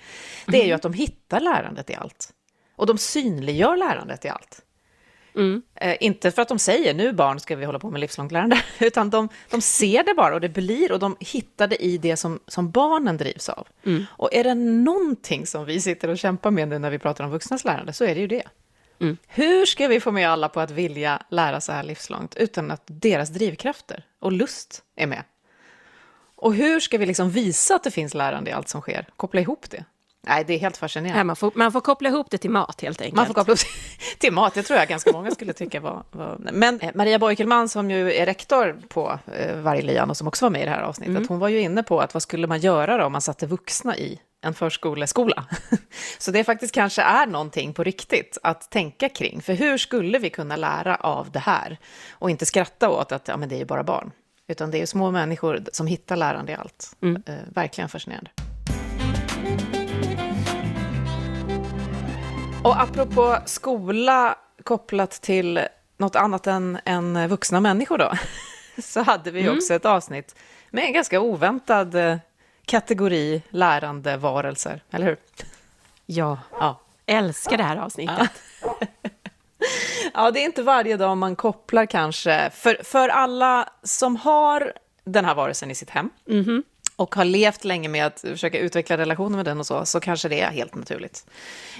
[0.46, 0.76] det är ju mm.
[0.76, 2.32] att de hittar lärandet i allt.
[2.76, 4.62] Och de synliggör lärandet i allt.
[5.36, 5.62] Mm.
[5.74, 8.62] Eh, inte för att de säger nu barn ska vi hålla på med livslångt lärande,
[8.80, 12.16] utan de, de ser det bara och det blir och de hittar det i det
[12.16, 13.68] som, som barnen drivs av.
[13.84, 14.04] Mm.
[14.10, 17.30] Och är det någonting som vi sitter och kämpar med nu när vi pratar om
[17.30, 18.44] vuxnas lärande så är det ju det.
[19.00, 19.16] Mm.
[19.26, 22.82] Hur ska vi få med alla på att vilja lära så här livslångt utan att
[22.86, 25.22] deras drivkrafter och lust är med?
[26.36, 29.08] Och hur ska vi liksom visa att det finns lärande i allt som sker?
[29.16, 29.84] Koppla ihop det.
[30.28, 31.20] Nej, det är helt fascinerande.
[31.20, 33.16] Ja, man, får, man får koppla ihop det till mat helt enkelt.
[33.16, 36.04] Man får koppla ihop det till mat, det tror jag ganska många skulle tycka var...
[36.10, 36.38] var...
[36.52, 40.50] Men eh, Maria Bojkelman som ju är rektor på eh, Varglian och som också var
[40.50, 41.28] med i det här avsnittet, mm.
[41.28, 43.96] hon var ju inne på att vad skulle man göra då om man satte vuxna
[43.96, 45.44] i en förskoleskola?
[46.18, 50.30] Så det faktiskt kanske är någonting på riktigt att tänka kring, för hur skulle vi
[50.30, 51.78] kunna lära av det här?
[52.10, 54.10] Och inte skratta åt att ja, men det är ju bara barn,
[54.48, 56.96] utan det är ju små människor som hittar lärande i allt.
[57.02, 57.22] Mm.
[57.26, 58.30] Eh, verkligen fascinerande.
[62.66, 65.60] Och apropå skola kopplat till
[65.96, 68.12] något annat än, än vuxna människor då,
[68.82, 69.56] så hade vi mm.
[69.56, 70.36] också ett avsnitt
[70.70, 72.16] med en ganska oväntad eh,
[72.64, 75.16] kategori lärande varelser, eller hur?
[76.06, 76.80] Ja, ja.
[77.06, 78.30] älskar det här avsnittet.
[78.62, 78.78] Ja.
[80.14, 82.50] ja, det är inte varje dag man kopplar kanske.
[82.50, 84.72] För, för alla som har
[85.04, 86.62] den här varelsen i sitt hem, mm -hmm
[86.96, 90.28] och har levt länge med att försöka utveckla relationer med den och så, så kanske
[90.28, 91.26] det är helt naturligt.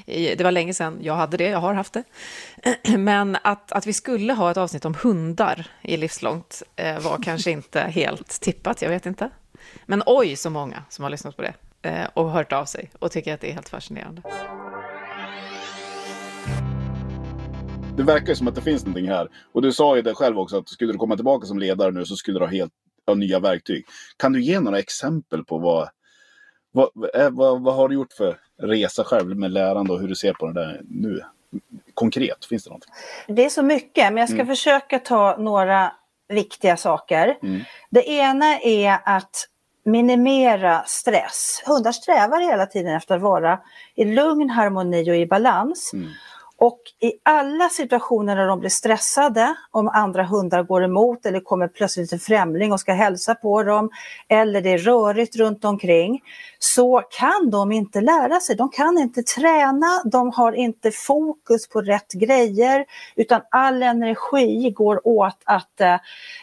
[0.06, 2.04] Det var länge sedan jag hade det, jag har haft det.
[2.98, 7.50] Men att, att vi skulle ha ett avsnitt om hundar i Livslångt eh, var kanske
[7.56, 9.30] inte helt tippat, jag vet inte.
[9.86, 13.12] Men oj så många som har lyssnat på det eh, och hört av sig och
[13.12, 14.22] tycker att det är helt fascinerande.
[17.96, 19.28] Det verkar som att det finns någonting här.
[19.52, 22.04] Och du sa ju det själv också, att skulle du komma tillbaka som ledare nu
[22.04, 22.72] så skulle du ha helt
[23.08, 23.86] av nya verktyg.
[24.16, 25.88] Kan du ge några exempel på vad,
[26.72, 30.14] vad, eh, vad, vad har du gjort för resa själv med lärande och hur du
[30.14, 31.20] ser på det där nu?
[31.94, 32.92] Konkret, finns det någonting?
[33.26, 34.46] Det är så mycket, men jag ska mm.
[34.46, 35.92] försöka ta några
[36.28, 37.38] viktiga saker.
[37.42, 37.60] Mm.
[37.90, 39.48] Det ena är att
[39.84, 41.62] minimera stress.
[41.66, 43.58] Hundar strävar hela tiden efter att vara
[43.94, 45.90] i lugn, harmoni och i balans.
[45.94, 46.08] Mm.
[46.58, 51.68] Och i alla situationer när de blir stressade, om andra hundar går emot eller kommer
[51.68, 53.90] plötsligt en främling och ska hälsa på dem,
[54.28, 56.20] eller det är rörigt runt omkring,
[56.58, 58.56] så kan de inte lära sig.
[58.56, 62.84] De kan inte träna, de har inte fokus på rätt grejer,
[63.16, 65.98] utan all energi går åt att eh,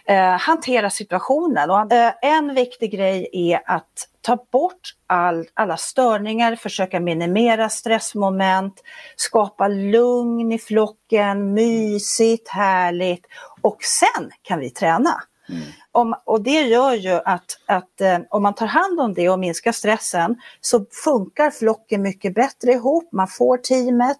[0.05, 1.69] eh hantera situationen.
[1.69, 8.73] Och, eh, en viktig grej är att ta bort all, alla störningar, försöka minimera stressmoment,
[9.15, 13.25] skapa lugn i flocken, mysigt, härligt
[13.61, 15.23] och sen kan vi träna.
[15.49, 15.61] Mm.
[15.91, 19.39] Om, och det gör ju att, att eh, om man tar hand om det och
[19.39, 24.19] minskar stressen så funkar flocken mycket bättre ihop, man får teamet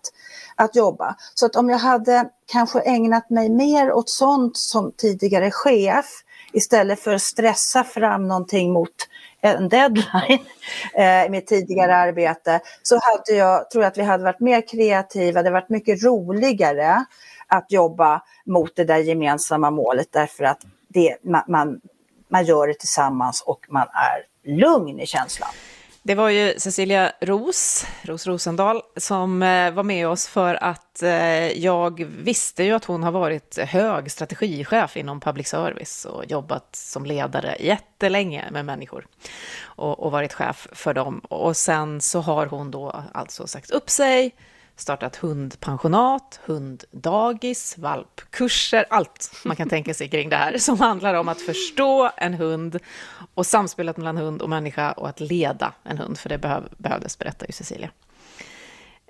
[0.56, 1.16] att jobba.
[1.34, 6.06] Så att om jag hade kanske ägnat mig mer åt sånt som tidigare chef
[6.54, 8.96] istället för att stressa fram någonting mot
[9.44, 10.46] en deadline
[10.98, 14.68] eh, i mitt tidigare arbete så hade jag, tror jag att vi hade varit mer
[14.68, 17.06] kreativa, det hade varit mycket roligare
[17.48, 21.82] att jobba mot det där gemensamma målet därför att det, man, man,
[22.28, 25.50] man gör det tillsammans och man är lugn i känslan.
[26.06, 31.52] Det var ju Cecilia Ros, Ros Rosendahl, som eh, var med oss för att eh,
[31.52, 37.06] jag visste ju att hon har varit hög strategichef inom public service och jobbat som
[37.06, 39.08] ledare jättelänge med människor
[39.64, 41.20] och, och varit chef för dem.
[41.20, 44.36] Och sen så har hon då alltså sagt upp sig,
[44.76, 51.28] startat hundpensionat, hunddagis, valpkurser, allt man kan tänka sig kring det här som handlar om
[51.28, 52.80] att förstå en hund
[53.34, 57.20] och samspelet mellan hund och människa och att leda en hund, för det behöv, behövdes,
[57.20, 57.90] berättar ju Cecilia.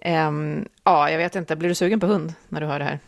[0.06, 2.99] Um, ja, jag vet inte, blir du sugen på hund när du hör det här?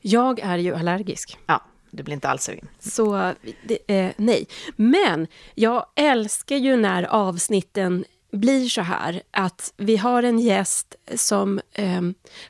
[0.00, 1.38] Jag är ju allergisk.
[1.46, 2.68] Ja, du blir inte alls sugen.
[2.78, 3.32] Så
[3.64, 4.46] det, eh, nej.
[4.76, 8.04] Men jag älskar ju när avsnitten
[8.36, 12.02] blir så här att vi har en gäst som eh,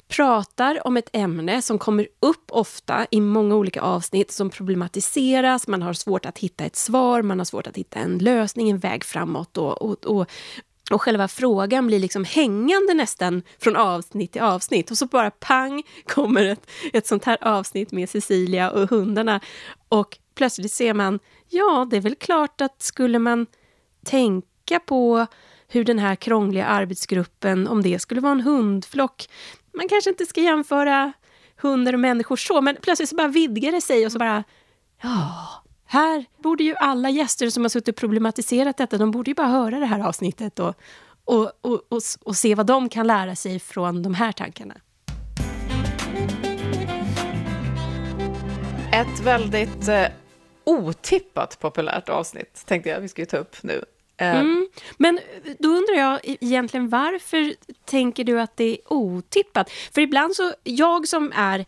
[0.08, 5.82] pratar om ett ämne som kommer upp ofta i många olika avsnitt som problematiseras, man
[5.82, 9.04] har svårt att hitta ett svar, man har svårt att hitta en lösning, en väg
[9.04, 10.30] framåt och, och, och
[10.90, 14.90] och själva frågan blir liksom hängande nästan från avsnitt till avsnitt.
[14.90, 19.40] Och så bara pang kommer ett, ett sånt här avsnitt med Cecilia och hundarna.
[19.88, 21.18] Och plötsligt ser man,
[21.48, 23.46] ja, det är väl klart att skulle man
[24.04, 25.26] tänka på
[25.74, 29.28] hur den här krångliga arbetsgruppen, om det skulle vara en hundflock,
[29.72, 31.12] man kanske inte ska jämföra
[31.56, 34.44] hundar och människor så, men plötsligt så bara vidgar det sig och så bara,
[35.02, 35.48] ja,
[35.86, 39.46] här borde ju alla gäster som har suttit och problematiserat detta, de borde ju bara
[39.46, 40.74] höra det här avsnittet och,
[41.24, 44.74] och, och, och, och se vad de kan lära sig från de här tankarna.
[48.92, 50.06] Ett väldigt eh,
[50.64, 53.84] otippat populärt avsnitt tänkte jag vi skulle ta upp nu.
[54.16, 54.68] Eh, mm.
[54.96, 55.20] Men
[55.58, 59.70] då undrar jag egentligen varför tänker du att det är otippat?
[59.70, 61.64] För ibland så, jag som är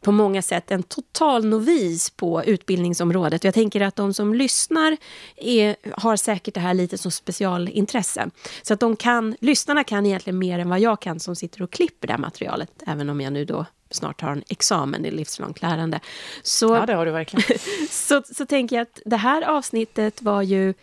[0.00, 3.44] på många sätt en total novis på utbildningsområdet.
[3.44, 4.96] Jag tänker att de som lyssnar
[5.36, 8.30] är, har säkert det här lite som specialintresse.
[8.62, 11.70] Så att de kan, lyssnarna kan egentligen mer än vad jag kan som sitter och
[11.70, 15.62] klipper det här materialet, även om jag nu då snart har en examen i livslångt
[15.62, 16.00] lärande.
[16.42, 17.58] Så, ja, det har du verkligen.
[17.90, 20.74] så, så tänker jag att det här avsnittet var ju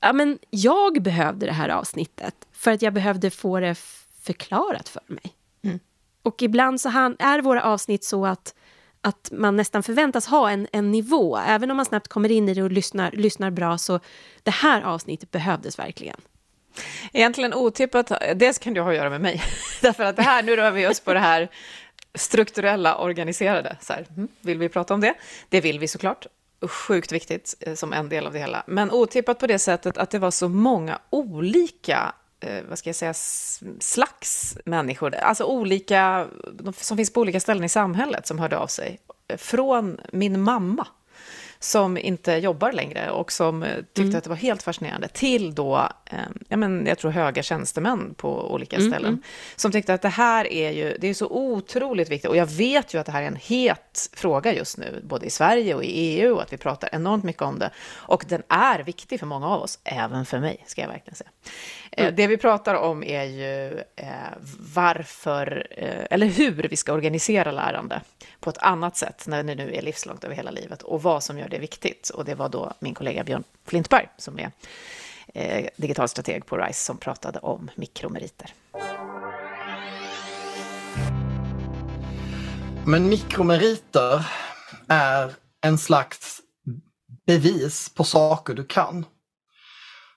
[0.00, 3.74] ja, men jag behövde det här avsnittet för att jag behövde få det
[4.22, 5.34] förklarat för mig.
[5.64, 5.80] Mm.
[6.22, 8.54] Och ibland så är våra avsnitt så att,
[9.00, 11.36] att man nästan förväntas ha en, en nivå.
[11.36, 14.00] Även om man snabbt kommer in i det och lyssnar, lyssnar bra, så
[14.42, 16.20] det här avsnittet behövdes verkligen.
[17.12, 19.42] Egentligen otippat, dels kan det ha att göra med mig.
[19.82, 21.50] Därför att det här, nu rör vi oss på det här
[22.14, 23.76] strukturella, organiserade.
[23.80, 25.14] Så här, mm, vill vi prata om det?
[25.48, 26.26] Det vill vi såklart.
[26.68, 28.64] Sjukt viktigt eh, som en del av det hela.
[28.66, 32.96] Men otippat på det sättet att det var så många olika eh, vad ska jag
[32.96, 33.14] säga,
[33.80, 36.28] slags människor, alltså olika,
[36.76, 38.98] som finns på olika ställen i samhället som hörde av sig.
[39.38, 40.86] Från min mamma
[41.62, 44.16] som inte jobbar längre och som eh, tyckte mm.
[44.16, 46.18] att det var helt fascinerande, till då, eh,
[46.48, 49.22] ja, men jag tror höga tjänstemän på olika mm, ställen, mm.
[49.56, 52.94] som tyckte att det här är ju, det är så otroligt viktigt, och jag vet
[52.94, 55.88] ju att det här är en het fråga just nu, både i Sverige och i
[55.88, 59.48] EU, och att vi pratar enormt mycket om det, och den är viktig för många
[59.48, 61.30] av oss, även för mig, ska jag verkligen säga.
[61.92, 62.16] Eh, mm.
[62.16, 64.06] Det vi pratar om är ju eh,
[64.74, 68.00] varför, eh, eller hur vi ska organisera lärande
[68.40, 71.38] på ett annat sätt när det nu är livslångt över hela livet och vad som
[71.38, 72.10] gör det viktigt.
[72.10, 74.50] Och det var då min kollega Björn Flintberg som är
[75.34, 78.54] eh, digital strateg på RISE som pratade om mikromeriter.
[82.86, 84.26] Men mikromeriter
[84.88, 86.40] är en slags
[87.26, 89.06] bevis på saker du kan.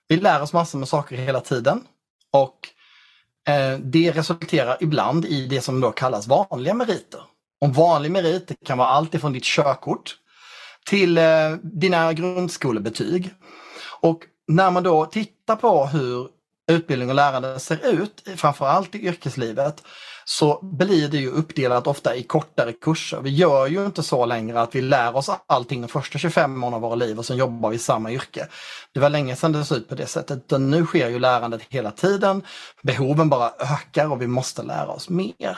[0.08, 1.84] Vi lär oss massor med saker hela tiden
[2.32, 2.60] och
[3.48, 7.22] eh, det resulterar ibland i det som då kallas vanliga meriter.
[7.62, 10.18] Och vanlig merit kan vara allt ifrån ditt körkort
[10.86, 13.34] till eh, dina grundskolebetyg.
[14.02, 16.28] Och när man då tittar på hur
[16.72, 19.84] utbildning och lärande ser ut, framförallt i yrkeslivet,
[20.26, 23.22] så blir det ju uppdelat ofta i kortare kurser.
[23.22, 26.74] Vi gör ju inte så längre att vi lär oss allting de första 25 åren
[26.74, 28.48] av våra liv och sen jobbar vi i samma yrke.
[28.94, 30.52] Det var länge sedan det såg ut på det sättet.
[30.60, 32.42] Nu sker ju lärandet hela tiden.
[32.82, 35.58] Behoven bara ökar och vi måste lära oss mer.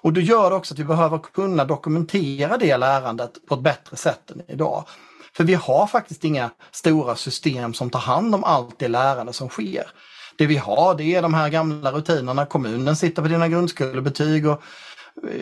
[0.00, 4.30] Och det gör också att vi behöver kunna dokumentera det lärandet på ett bättre sätt
[4.30, 4.84] än idag.
[5.32, 9.48] För vi har faktiskt inga stora system som tar hand om allt det lärande som
[9.48, 9.90] sker.
[10.36, 12.46] Det vi har det är de här gamla rutinerna.
[12.46, 14.62] Kommunen sitter på dina grundskolebetyg och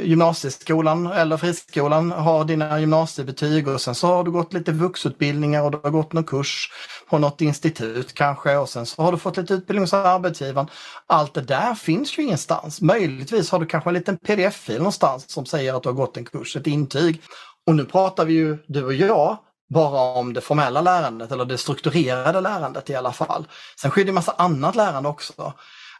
[0.02, 5.70] gymnasieskolan eller friskolan har dina gymnasiebetyg och sen så har du gått lite vuxutbildningar och
[5.70, 6.70] du har gått någon kurs
[7.10, 10.68] på något institut kanske och sen så har du fått lite utbildning hos arbetsgivaren.
[11.06, 12.80] Allt det där finns ju ingenstans.
[12.80, 16.24] Möjligtvis har du kanske en liten pdf-fil någonstans som säger att du har gått en
[16.24, 17.22] kurs, ett intyg.
[17.66, 21.58] Och nu pratar vi ju, du och jag, bara om det formella lärandet eller det
[21.58, 23.46] strukturerade lärandet i alla fall.
[23.80, 25.52] Sen sker det en massa annat lärande också.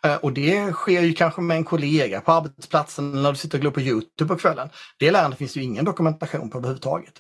[0.07, 3.61] Eh, och det sker ju kanske med en kollega på arbetsplatsen när du sitter och
[3.62, 4.69] glor på Youtube på kvällen.
[4.99, 7.14] Det lärandet finns ju ingen dokumentation på överhuvudtaget.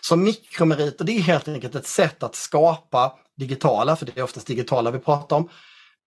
[0.00, 4.46] Så mikromeriter det är helt enkelt ett sätt att skapa digitala, för det är oftast
[4.46, 5.48] digitala vi pratar om,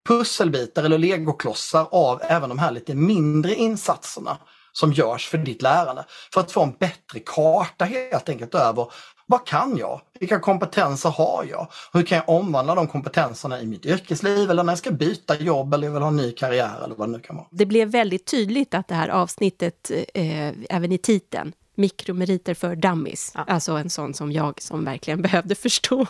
[0.08, 4.38] pusselbitar eller legoklossar av även de här lite mindre insatserna
[4.72, 6.06] som görs för ditt lärande.
[6.34, 8.88] För att få en bättre karta helt enkelt över
[9.30, 10.02] vad kan jag?
[10.20, 11.68] Vilka kompetenser har jag?
[11.94, 15.74] Hur kan jag omvandla de kompetenserna i mitt yrkesliv eller när jag ska byta jobb
[15.74, 17.48] eller vill ha en ny karriär eller vad det nu kan vara.
[17.52, 23.32] Det blev väldigt tydligt att det här avsnittet, eh, även i titeln, mikromeriter för dummies.
[23.36, 23.46] Ja.
[23.48, 26.08] Alltså en sån som jag som verkligen behövde förstå,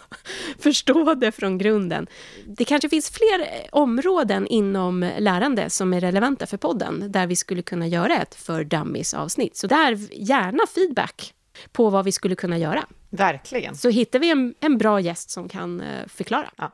[0.59, 2.07] förstå det från grunden.
[2.45, 7.61] Det kanske finns fler områden inom lärande som är relevanta för podden, där vi skulle
[7.61, 9.57] kunna göra ett för dummies avsnitt.
[9.57, 11.33] Så där, gärna feedback
[11.71, 12.85] på vad vi skulle kunna göra.
[13.09, 13.75] Verkligen.
[13.75, 16.49] Så hittar vi en, en bra gäst som kan eh, förklara.
[16.57, 16.71] Ja.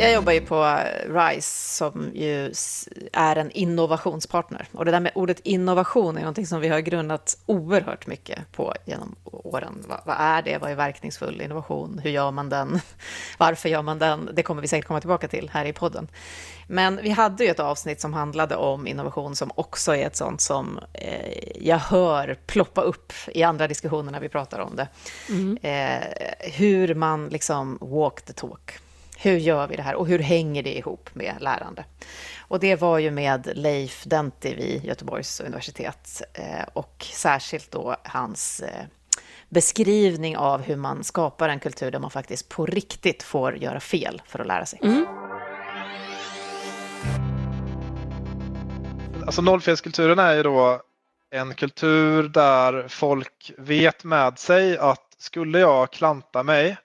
[0.00, 2.52] Jag jobbar ju på RISE som ju
[3.12, 4.68] är en innovationspartner.
[4.72, 8.74] Och det där med ordet innovation är någonting som vi har grundat oerhört mycket på
[8.84, 9.84] genom åren.
[9.88, 10.58] Vad, vad, är det?
[10.58, 12.00] Vad är verkningsfull innovation?
[12.02, 12.80] Hur gör man den?
[13.38, 14.30] Varför gör man den?
[14.34, 16.08] Det kommer vi säkert komma tillbaka till här i podden.
[16.66, 20.40] Men vi hade ju ett avsnitt som handlade om innovation som också är ett sånt
[20.40, 24.88] som eh, jag hör ploppa upp i andra diskussioner när vi pratar om det.
[25.28, 25.58] Mm.
[25.62, 26.04] Eh,
[26.52, 28.80] hur man liksom walk the talk.
[29.20, 31.84] Hur gör vi det här och hur hänger det ihop med lärande?
[32.38, 38.60] Och det var ju med Leif Denti vid Göteborgs universitet eh, och särskilt då hans
[38.60, 38.84] eh,
[39.48, 44.22] beskrivning av hur man skapar en kultur där man faktiskt på riktigt får göra fel
[44.26, 44.80] för att lära sig.
[44.82, 45.06] Mm.
[49.26, 50.82] Alltså nollfelskulturen är ju då
[51.30, 56.76] en kultur där folk vet med sig att skulle jag klanta mig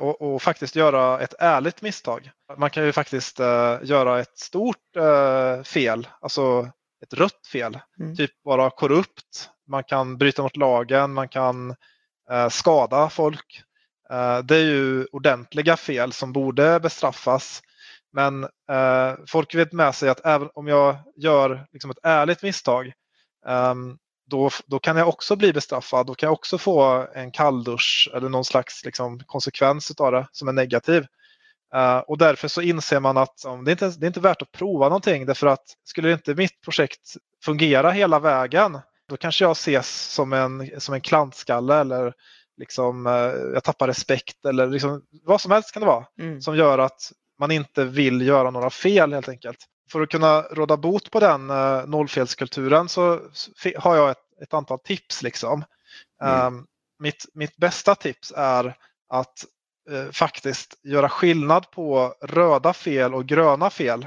[0.00, 2.30] och, och, faktiskt göra ett ärligt misstag.
[2.56, 6.70] Man kan ju faktiskt uh, göra ett stort uh, fel, alltså
[7.02, 7.78] ett rött fel.
[8.00, 8.16] Mm.
[8.16, 11.70] Typ vara korrupt, man kan bryta mot lagen, man kan
[12.32, 13.62] uh, skada folk.
[14.44, 17.62] det är ju ordentliga fel som borde bestraffas
[18.16, 22.86] men eh, folk vet med sig att även om jag gör liksom ett ärligt misstag
[23.46, 23.74] eh,
[24.26, 26.06] då, då kan jag också bli bestraffad.
[26.06, 30.48] Då kan jag också få en kalldusch eller någon slags liksom, konsekvens av det som
[30.48, 31.06] är negativ.
[31.74, 34.42] Uh, och därför så inser man att um, det, är inte, det är inte värt
[34.42, 39.52] att prova någonting därför att skulle inte mitt projekt fungera hela vägen då kanske jag
[39.52, 42.14] ses som en, som en klantskalle eller
[42.56, 43.12] liksom, uh,
[43.54, 46.40] jag tappar respekt eller liksom, vad som helst kan det vara mm.
[46.40, 49.58] som gör att man inte vill göra några fel helt enkelt.
[49.92, 53.20] För att kunna råda bot på den uh, nollfelskulturen så
[53.76, 55.22] har jag ett, ett antal tips.
[55.22, 55.64] Liksom.
[56.22, 56.46] Mm.
[56.46, 56.66] Um,
[56.98, 58.76] mitt, mitt bästa tips är
[59.08, 59.44] att
[59.90, 64.06] uh, faktiskt göra skillnad på röda fel och gröna fel.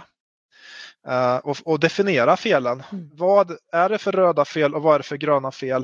[1.07, 2.83] Uh, och, och, definiera felen.
[2.91, 3.09] Mm.
[3.13, 5.81] Vad är det för röda fel och vad är det för gröna fel?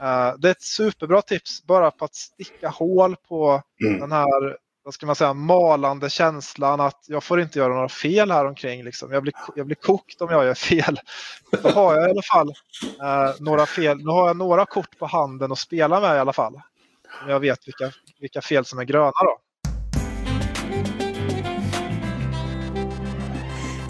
[0.00, 4.00] Uh, det är ett superbra tips bara på att sticka hål på mm.
[4.00, 8.30] den här vad ska man säga, malande känslan att jag får inte göra några fel
[8.30, 8.84] här omkring.
[8.84, 9.12] Liksom.
[9.12, 11.00] Jag, blir, jag blir kokt om jag gör fel.
[11.62, 12.48] Då har jag i alla fall
[13.00, 13.98] eh, några fel.
[13.98, 16.60] Nu har jag några kort på handen att spela med i alla fall.
[17.28, 19.38] Jag vet vilka, vilka fel som är gröna då.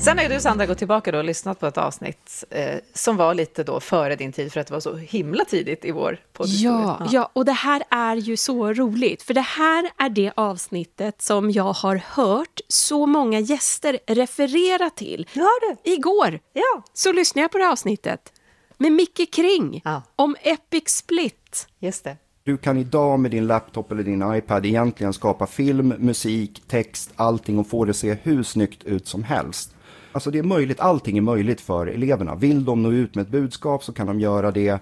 [0.05, 3.17] Sen har ju du Sandra gått tillbaka då och lyssnat på ett avsnitt eh, som
[3.17, 6.19] var lite då före din tid för att det var så himla tidigt i vår
[6.33, 6.73] poddhistoria.
[6.73, 7.09] Ja, ja.
[7.13, 11.51] ja, och det här är ju så roligt för det här är det avsnittet som
[11.51, 15.29] jag har hört så många gäster referera till.
[15.35, 15.91] Du har det?
[15.91, 16.83] Igår ja.
[16.93, 18.33] så lyssnade jag på det avsnittet
[18.79, 20.03] med Micke Kring ja.
[20.17, 21.67] om Epic Split.
[21.79, 22.17] Just det.
[22.45, 27.59] Du kan idag med din laptop eller din iPad egentligen skapa film, musik, text, allting
[27.59, 29.75] och få det att se hur snyggt ut som helst.
[30.13, 32.35] Alltså det är möjligt, allting är möjligt för eleverna.
[32.35, 34.79] Vill de nå ut med ett budskap så kan de göra det.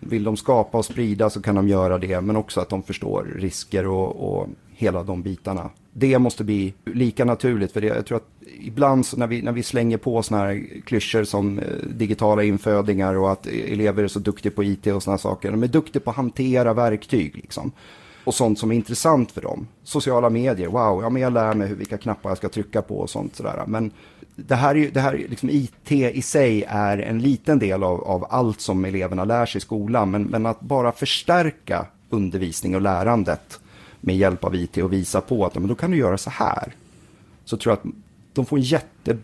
[0.00, 3.32] Vill de skapa och sprida så kan de göra det, men också att de förstår
[3.36, 5.70] risker och, och hela de bitarna.
[5.92, 8.28] Det måste bli lika naturligt, för det, jag tror att
[8.60, 11.64] ibland när vi, när vi slänger på sådana här klyschor som eh,
[11.96, 15.50] digitala infödingar och att elever är så duktiga på IT och sådana saker.
[15.50, 17.72] De är duktiga på att hantera verktyg liksom.
[18.24, 19.68] Och sånt som är intressant för dem.
[19.82, 22.98] Sociala medier, wow, ja men jag lär mig hur, vilka knappar jag ska trycka på
[22.98, 23.64] och sånt sådär.
[23.66, 23.90] Men
[24.36, 28.26] det här, är, det här liksom IT i sig är en liten del av, av
[28.30, 30.10] allt som eleverna lär sig i skolan.
[30.10, 33.60] Men, men att bara förstärka undervisning och lärandet
[34.00, 36.74] med hjälp av IT och visa på att men då kan du göra så här.
[37.44, 37.94] Så tror jag att
[38.32, 39.18] de får en jätte,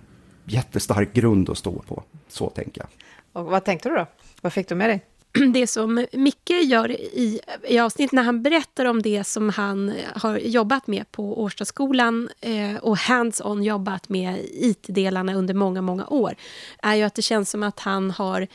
[0.44, 2.02] jättestark grund att stå på.
[2.28, 2.88] Så tänker jag.
[3.32, 4.06] Och vad tänkte du då?
[4.40, 5.00] Vad fick du med dig?
[5.52, 9.94] det som Micke gör i, i avsnitt när han berättar om det som han eh,
[10.14, 16.36] har jobbat med på Årstaskolan eh, och hands-on jobbat med IT-delarna under många, många år,
[16.82, 18.46] är ju att det känns som att han har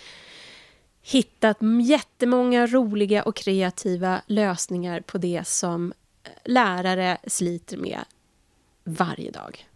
[1.02, 5.94] hittat jättemånga roliga och kreativa lösningar på det som
[6.46, 8.00] lärare sliter med
[8.84, 9.68] varje dag.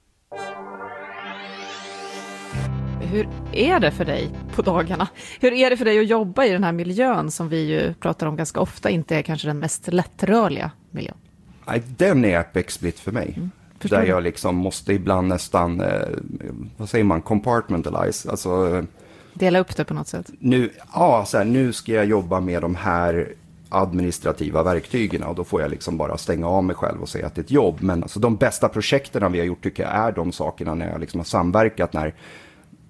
[3.12, 5.08] Hur är det för dig på dagarna?
[5.40, 8.28] Hur är det för dig att jobba i den här miljön som vi ju pratar
[8.28, 11.18] om ganska ofta inte är kanske den mest lättrörliga miljön?
[11.68, 13.34] Nej, den är Split för mig.
[13.38, 13.52] Mm.
[13.80, 16.08] Där jag liksom måste ibland nästan, eh,
[16.78, 18.30] vad säger man, compartmentalize.
[18.30, 18.84] Alltså, eh,
[19.34, 20.32] Dela upp det på något sätt?
[20.40, 23.34] Nu, ja, så här, nu ska jag jobba med de här
[23.70, 27.36] administrativa verktygen och då får jag liksom bara stänga av mig själv och säga att
[27.36, 27.78] det är ett jobb.
[27.82, 31.02] Men alltså, de bästa projekten vi har gjort tycker jag är de sakerna när jag
[31.02, 32.14] liksom har samverkat, när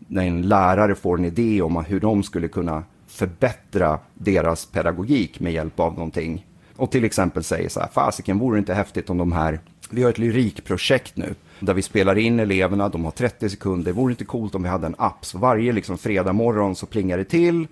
[0.07, 5.53] när en lärare får en idé om hur de skulle kunna förbättra deras pedagogik med
[5.53, 6.45] hjälp av någonting.
[6.75, 10.03] Och till exempel säger så här, fasiken vore det inte häftigt om de här, vi
[10.03, 14.13] har ett lyrikprojekt nu, där vi spelar in eleverna, de har 30 sekunder, vore det
[14.13, 17.23] inte coolt om vi hade en app, så varje liksom fredag morgon så plingar det
[17.23, 17.67] till,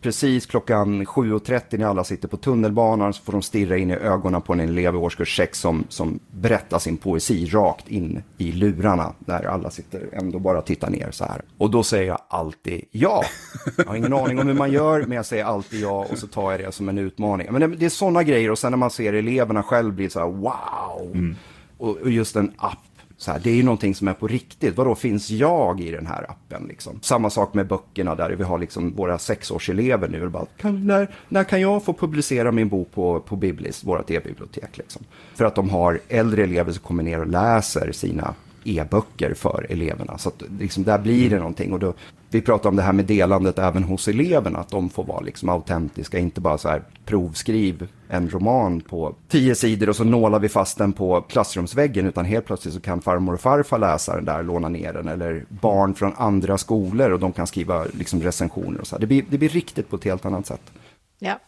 [0.00, 4.42] precis klockan 7.30 när alla sitter på tunnelbanan så får de stirra in i ögonen
[4.42, 9.12] på en elev i årskurs 6 som, som berättar sin poesi rakt in i lurarna
[9.18, 11.42] där alla sitter ändå bara tittar ner så här.
[11.58, 13.24] Och då säger jag alltid ja.
[13.76, 16.26] Jag har ingen aning om hur man gör men jag säger alltid ja och så
[16.26, 17.48] tar jag det som en utmaning.
[17.50, 20.20] Men det, det är sådana grejer och sen när man ser eleverna själv blir så
[20.20, 21.10] här wow.
[21.14, 21.36] Mm.
[21.78, 22.78] Och, och just en app
[23.20, 24.76] så här, det är ju någonting som är på riktigt.
[24.76, 26.66] Vadå, finns jag i den här appen?
[26.68, 26.98] Liksom?
[27.02, 30.28] Samma sak med böckerna där vi har liksom våra sexårselever nu.
[30.28, 34.78] Bara, kan, när, när kan jag få publicera min bok på, på Biblis, vårt e-bibliotek?
[34.78, 35.02] Liksom?
[35.34, 38.34] För att de har äldre elever som kommer ner och läser sina
[38.64, 40.18] e-böcker för eleverna.
[40.18, 41.72] Så att, liksom, där blir det någonting.
[41.72, 41.94] Och då,
[42.30, 45.48] vi pratar om det här med delandet även hos eleverna, att de får vara liksom
[45.48, 50.48] autentiska, inte bara så här provskriv en roman på tio sidor och så nålar vi
[50.48, 54.42] fast den på klassrumsväggen, utan helt plötsligt så kan farmor och farfar läsa den där,
[54.42, 58.86] låna ner den, eller barn från andra skolor och de kan skriva liksom recensioner och
[58.86, 58.98] så.
[58.98, 60.72] Det blir, det blir riktigt på ett helt annat sätt.
[61.18, 61.38] Ja,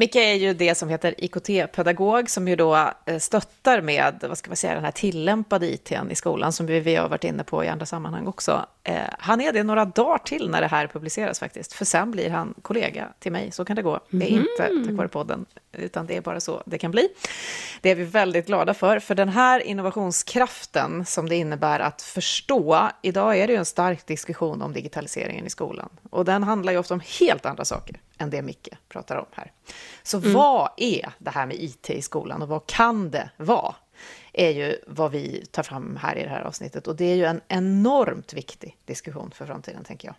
[0.00, 4.50] Micke är ju det som heter IKT-pedagog som ju då eh, stöttar med, vad ska
[4.50, 7.68] man säga, den här tillämpade ITn i skolan som vi har varit inne på i
[7.68, 8.66] andra sammanhang också.
[8.90, 12.30] Eh, han är det några dagar till när det här publiceras faktiskt, för sen blir
[12.30, 13.52] han kollega till mig.
[13.52, 14.00] Så kan det gå.
[14.10, 14.40] Det är Mm.
[14.40, 17.08] inte tack vare podden, utan det är bara så det kan bli.
[17.80, 22.88] Det är vi väldigt glada för, för den här innovationskraften som det innebär att förstå,
[23.02, 26.78] idag är det ju en stark diskussion om digitaliseringen i skolan, och den handlar ju
[26.78, 29.52] ofta om helt andra saker än det Micke pratar om här.
[30.02, 30.32] Så Mm.
[30.32, 33.74] vad är det här med IT i skolan och vad kan det vara?
[34.40, 36.86] Är ju vad vi tar fram här i det här avsnittet.
[36.86, 40.16] Och det är ju en enormt viktig diskussion för framtiden, tänker jag.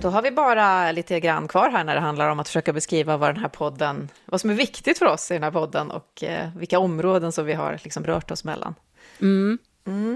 [0.00, 3.16] Då har vi bara lite grann kvar här när det handlar om att försöka beskriva
[3.16, 6.24] vad den här podden, vad som är viktigt för oss i den här podden och
[6.24, 8.74] eh, vilka områden som vi har liksom rört oss mellan.
[9.20, 9.58] Mm.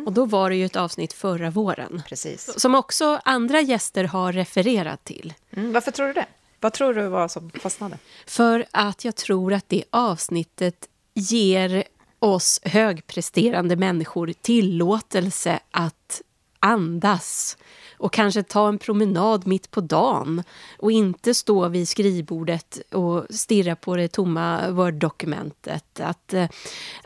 [0.07, 2.02] Och då var det ju ett avsnitt förra våren.
[2.09, 2.61] Precis.
[2.61, 5.34] Som också andra gäster har refererat till.
[5.50, 6.26] Mm, varför tror du det?
[6.65, 7.99] Vad tror du var som fastnade?
[8.27, 11.85] För att jag tror att det avsnittet ger
[12.19, 16.23] oss högpresterande människor tillåtelse att
[16.61, 17.57] andas
[17.99, 20.43] och kanske ta en promenad mitt på dagen
[20.79, 26.01] och inte stå vid skrivbordet och stirra på det tomma Word-dokumentet.
[26.01, 26.49] Att, eh,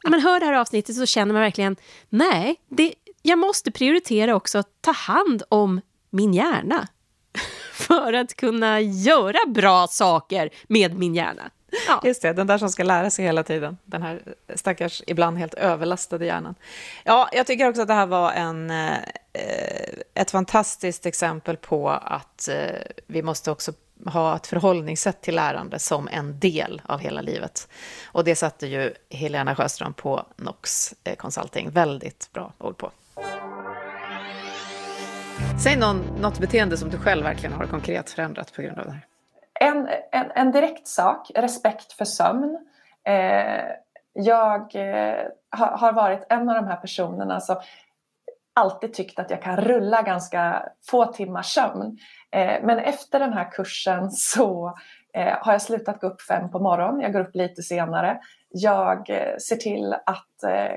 [0.05, 1.77] när man hör det här avsnittet så känner man verkligen,
[2.09, 5.81] nej, det, jag måste prioritera också att ta hand om
[6.11, 6.89] min hjärna
[7.79, 11.51] för att kunna göra bra saker med min hjärna.
[11.89, 12.01] Ja.
[12.05, 13.79] Just det, den där som ska lära sig hela tiden.
[13.85, 14.22] Den här
[14.55, 16.55] stackars, ibland helt överlastade hjärnan.
[17.05, 18.99] Ja, jag tycker också att det här var en, eh,
[20.14, 23.72] ett fantastiskt exempel på att eh, vi måste också
[24.07, 27.68] ha ett förhållningssätt till lärande som en del av hela livet.
[28.05, 32.91] Och det satte ju Helena Sjöström på Nox eh, Consulting väldigt bra ord på.
[35.62, 38.93] Säg någon, något beteende som du själv verkligen har konkret förändrat på grund av det
[38.93, 39.07] här.
[39.61, 42.59] En, en, en direkt sak, respekt för sömn.
[43.05, 43.64] Eh,
[44.12, 47.57] jag eh, har, varit en av de här personerna som
[48.55, 51.99] alltid tyckt att jag kan rulla ganska få timmars sömn.
[52.30, 54.78] Eh, men efter den här kursen så
[55.14, 57.01] eh, har jag slutat gå upp fem på morgonen.
[57.01, 58.20] Jag går upp lite senare.
[58.49, 60.76] Jag eh, ser till att eh,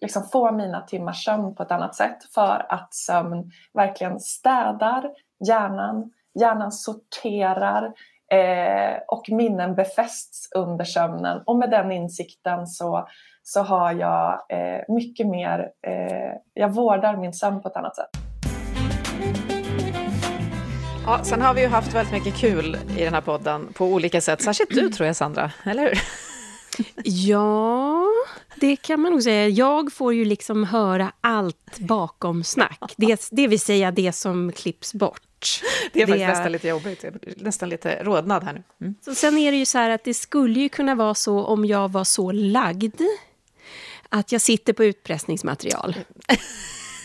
[0.00, 5.10] liksom få mina timmars sömn på ett annat sätt för att sömn verkligen städar
[5.46, 7.92] hjärnan, hjärnan sorterar
[8.32, 11.42] eh, och minnen befästs under sömnen.
[11.46, 13.08] Och med den insikten så,
[13.42, 18.10] så har jag eh, mycket mer, eh, jag vårdar min sömn på ett annat sätt.
[21.06, 24.20] Ja, sen har vi ju haft väldigt mycket kul i den här podden på olika
[24.20, 24.42] sätt.
[24.42, 25.98] Särskilt du tror jag, Sandra, eller hur?
[27.04, 28.04] Ja,
[28.60, 29.48] det kan man nog säga.
[29.48, 32.94] Jag får ju liksom höra allt bakom snack.
[32.96, 35.22] Det, det vill säga det som klipps bort.
[35.92, 37.04] Det är faktiskt nästan lite jobbigt,
[37.36, 38.62] nästan lite rodnad här nu.
[38.80, 38.94] Mm.
[39.04, 41.64] Så sen är det ju så här att det skulle ju kunna vara så om
[41.64, 43.00] jag var så lagd
[44.08, 45.96] att jag sitter på utpressningsmaterial.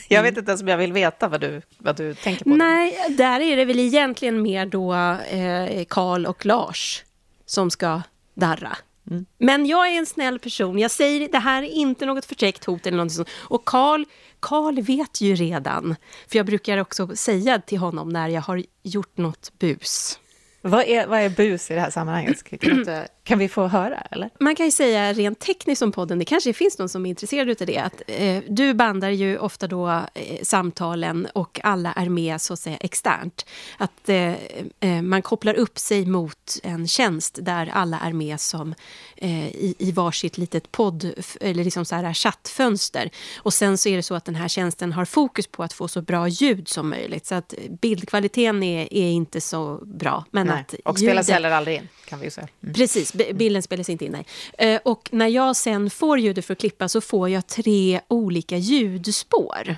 [0.08, 2.50] Jag vet inte ens om jag vill veta vad du, vad du tänker på.
[2.50, 7.04] Nej, där är det väl egentligen mer då eh, Karl och Lars
[7.46, 8.02] som ska
[8.34, 8.78] darra.
[9.10, 9.26] Mm.
[9.38, 10.80] Men jag är en snäll person.
[10.80, 13.30] Jag säger det här är inte något förtäckt hot eller någonting sånt.
[13.34, 14.06] Och Karl,
[14.40, 15.96] Karl vet ju redan.
[16.28, 20.20] För jag brukar också säga till honom när jag har gjort något bus.
[20.62, 22.44] Vad är, vad är bus i det här sammanhanget?
[22.64, 24.02] Inte, kan vi få höra?
[24.12, 24.30] Eller?
[24.40, 27.50] Man kan ju säga rent tekniskt om podden, det kanske finns någon som är intresserad
[27.62, 32.42] av det, att eh, du bandar ju ofta då eh, samtalen och alla är med
[32.42, 33.46] så att säga externt.
[33.78, 34.34] Att eh,
[34.80, 38.74] eh, man kopplar upp sig mot en tjänst där alla är med som
[39.16, 41.12] eh, i, i varsitt litet podd,
[41.42, 43.10] eller liksom så här chattfönster.
[43.38, 45.88] Och sen så är det så att den här tjänsten har fokus på att få
[45.88, 47.26] så bra ljud som möjligt.
[47.26, 50.26] Så att bildkvaliteten är, är inte så bra.
[50.32, 50.60] Men Nej.
[50.60, 52.48] att Och spelas ljudet- heller aldrig in, kan vi ju säga.
[52.64, 52.74] Mm.
[52.74, 54.12] Precis, bilden spelas inte in.
[54.12, 54.26] Nej.
[54.74, 58.58] Eh, och när jag sen får ljudet för att klippa så får jag tre olika
[58.58, 59.78] ljudspår.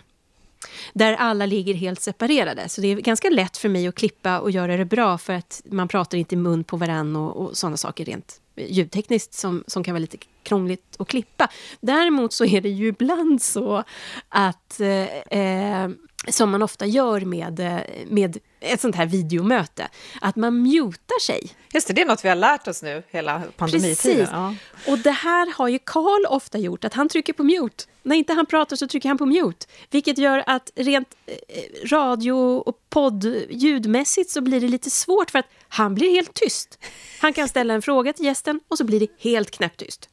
[0.94, 2.70] Där alla ligger helt separerade.
[2.70, 5.62] Så det är ganska lätt för mig att klippa och göra det bra för att
[5.66, 9.64] man pratar inte i mun på varann och, och sådana saker rent eh, ljudtekniskt som,
[9.68, 11.48] som kan vara lite krångligt att klippa.
[11.82, 13.84] Däremot så är det ju ibland så
[14.30, 15.90] att eh, eh
[16.28, 19.88] som man ofta gör med, eh, med ett sånt här videomöte,
[20.22, 21.52] att man mutar sig.
[21.74, 23.96] Just det, det är något vi har lärt oss nu hela pandemitiden.
[23.96, 24.30] Precis.
[24.32, 24.56] Ja.
[24.88, 27.84] Och det här har ju Karl ofta gjort, att han trycker på mute.
[28.04, 29.66] När inte han pratar så trycker han på mute.
[29.90, 32.34] Vilket gör att rent eh, radio
[32.66, 36.80] och podd ljudmässigt så blir det lite svårt för att han blir helt tyst.
[37.22, 40.10] Han kan ställa en fråga till gästen och så blir det helt knäpptyst.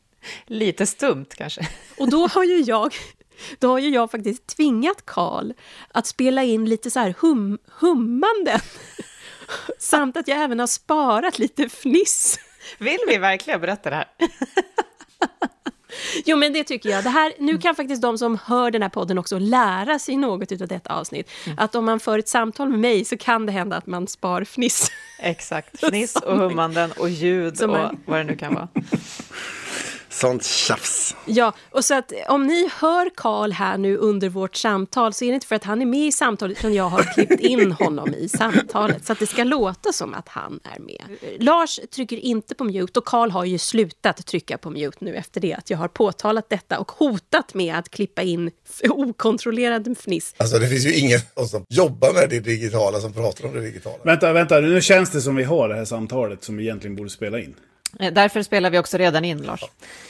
[0.47, 1.69] Lite stumt kanske.
[1.99, 2.95] Och då har ju jag,
[3.59, 5.53] då har ju jag faktiskt tvingat Karl
[5.93, 8.61] att spela in lite så här hum, hummanden.
[9.79, 12.39] Samt att jag även har sparat lite fniss.
[12.79, 14.09] Vill vi verkligen berätta det här?
[16.25, 17.05] Jo, men det tycker jag.
[17.05, 20.53] Det här, nu kan faktiskt de som hör den här podden också lära sig något
[20.53, 21.31] av detta avsnitt.
[21.47, 21.59] Mm.
[21.59, 24.45] Att om man för ett samtal med mig så kan det hända att man spar
[24.45, 24.91] fniss.
[25.19, 27.71] Exakt, fniss och hummanden och ljud och
[28.05, 28.69] vad det nu kan vara.
[30.13, 31.17] Sånt tjafs.
[31.27, 35.29] Ja, och så att om ni hör Karl här nu under vårt samtal så är
[35.29, 38.15] det inte för att han är med i samtalet utan jag har klippt in honom
[38.15, 41.05] i samtalet så att det ska låta som att han är med.
[41.39, 45.41] Lars trycker inte på mute och Karl har ju slutat trycka på mute nu efter
[45.41, 48.51] det att jag har påtalat detta och hotat med att klippa in
[48.89, 50.35] okontrollerad fniss.
[50.37, 53.99] Alltså det finns ju ingen som jobbar med det digitala som pratar om det digitala.
[54.05, 57.11] Vänta, vänta, nu känns det som vi har det här samtalet som vi egentligen borde
[57.11, 57.55] spela in.
[57.99, 59.65] Eh, därför spelar vi också redan in, Lars.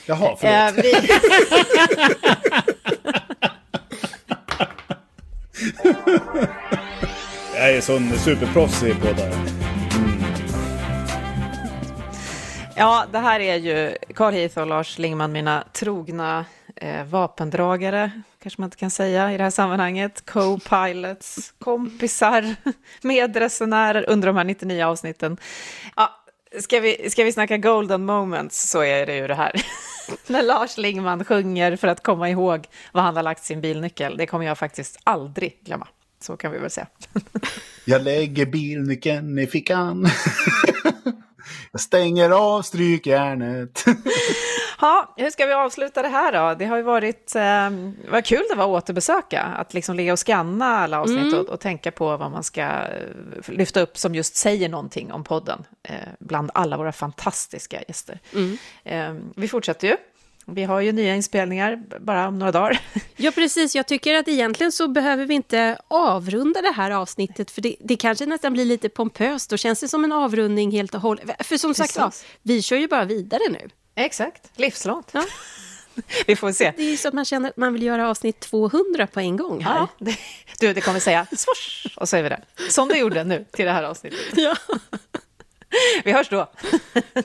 [0.07, 0.79] Jaha, förlåt.
[0.79, 0.93] Eh, vi...
[7.55, 9.33] Jag är sån superproffsig poddare.
[9.33, 9.47] Mm.
[12.77, 16.45] Ja, det här är ju Carl Heath och Lars Lingman, mina trogna
[16.77, 18.11] eh, vapendragare,
[18.43, 20.23] kanske man inte kan säga i det här sammanhanget.
[20.27, 22.55] Co-pilots, kompisar,
[23.03, 25.37] medresenärer under de här 99 avsnitten.
[25.97, 26.20] Ja,
[26.59, 29.53] Ska vi, ska vi snacka golden moments så är det ju det här.
[30.27, 34.17] När Lars Lingman sjunger för att komma ihåg vad han har lagt sin bilnyckel.
[34.17, 35.89] Det kommer jag faktiskt aldrig glömma.
[36.21, 36.87] Så kan vi väl säga.
[37.85, 40.09] jag lägger bilnyckeln i fickan.
[41.73, 43.85] jag stänger av strykjärnet.
[44.81, 46.55] Ja, hur ska vi avsluta det här då?
[46.59, 47.71] Det har ju varit, eh,
[48.11, 51.39] vad kul det var att återbesöka, att liksom ligga och skanna alla avsnitt mm.
[51.39, 52.89] och, och, tänka på vad man ska eh,
[53.47, 58.19] lyfta upp som just säger någonting om podden, eh, bland alla våra fantastiska gäster.
[58.35, 58.59] Mm.
[58.85, 59.97] Eh, vi fortsätter ju.
[60.55, 62.81] Vi har ju nya inspelningar bara om några dagar.
[63.17, 63.75] Ja, precis.
[63.75, 67.97] Jag tycker att egentligen så behöver vi inte avrunda det här avsnittet, för det, det
[67.97, 69.51] kanske nästan blir lite pompöst.
[69.51, 71.47] Då känns det som en avrundning helt och hållet.
[71.47, 71.95] För som precis.
[71.95, 73.69] sagt, ja, vi kör ju bara vidare nu.
[73.95, 75.09] Exakt, livslångt.
[75.13, 75.25] Ja.
[76.27, 76.73] Vi får se.
[76.77, 79.65] Det är så att man känner att man vill göra avsnitt 200 på en gång
[79.65, 79.77] här.
[79.77, 80.17] Ja, det,
[80.61, 82.45] du, det kommer säga swoosh och så är vi där.
[82.71, 84.19] Som det gjorde nu till det här avsnittet.
[84.37, 84.57] Ja.
[86.05, 86.51] Vi hörs då.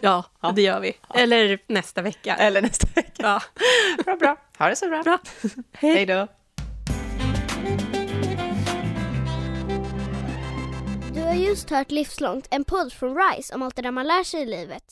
[0.01, 0.51] Ja, ja.
[0.51, 0.97] det gör vi.
[1.13, 2.35] Eller nästa vecka.
[2.35, 3.11] Eller nästa vecka.
[3.17, 3.41] Ja.
[4.05, 4.37] Bra, bra.
[4.57, 5.03] Ha det så bra.
[5.03, 5.19] bra.
[5.73, 5.93] Hej.
[5.93, 6.27] Hej då.
[11.13, 14.23] Du har just hört Livslångt, en podd från RISE om allt det där man lär
[14.23, 14.83] sig i livet.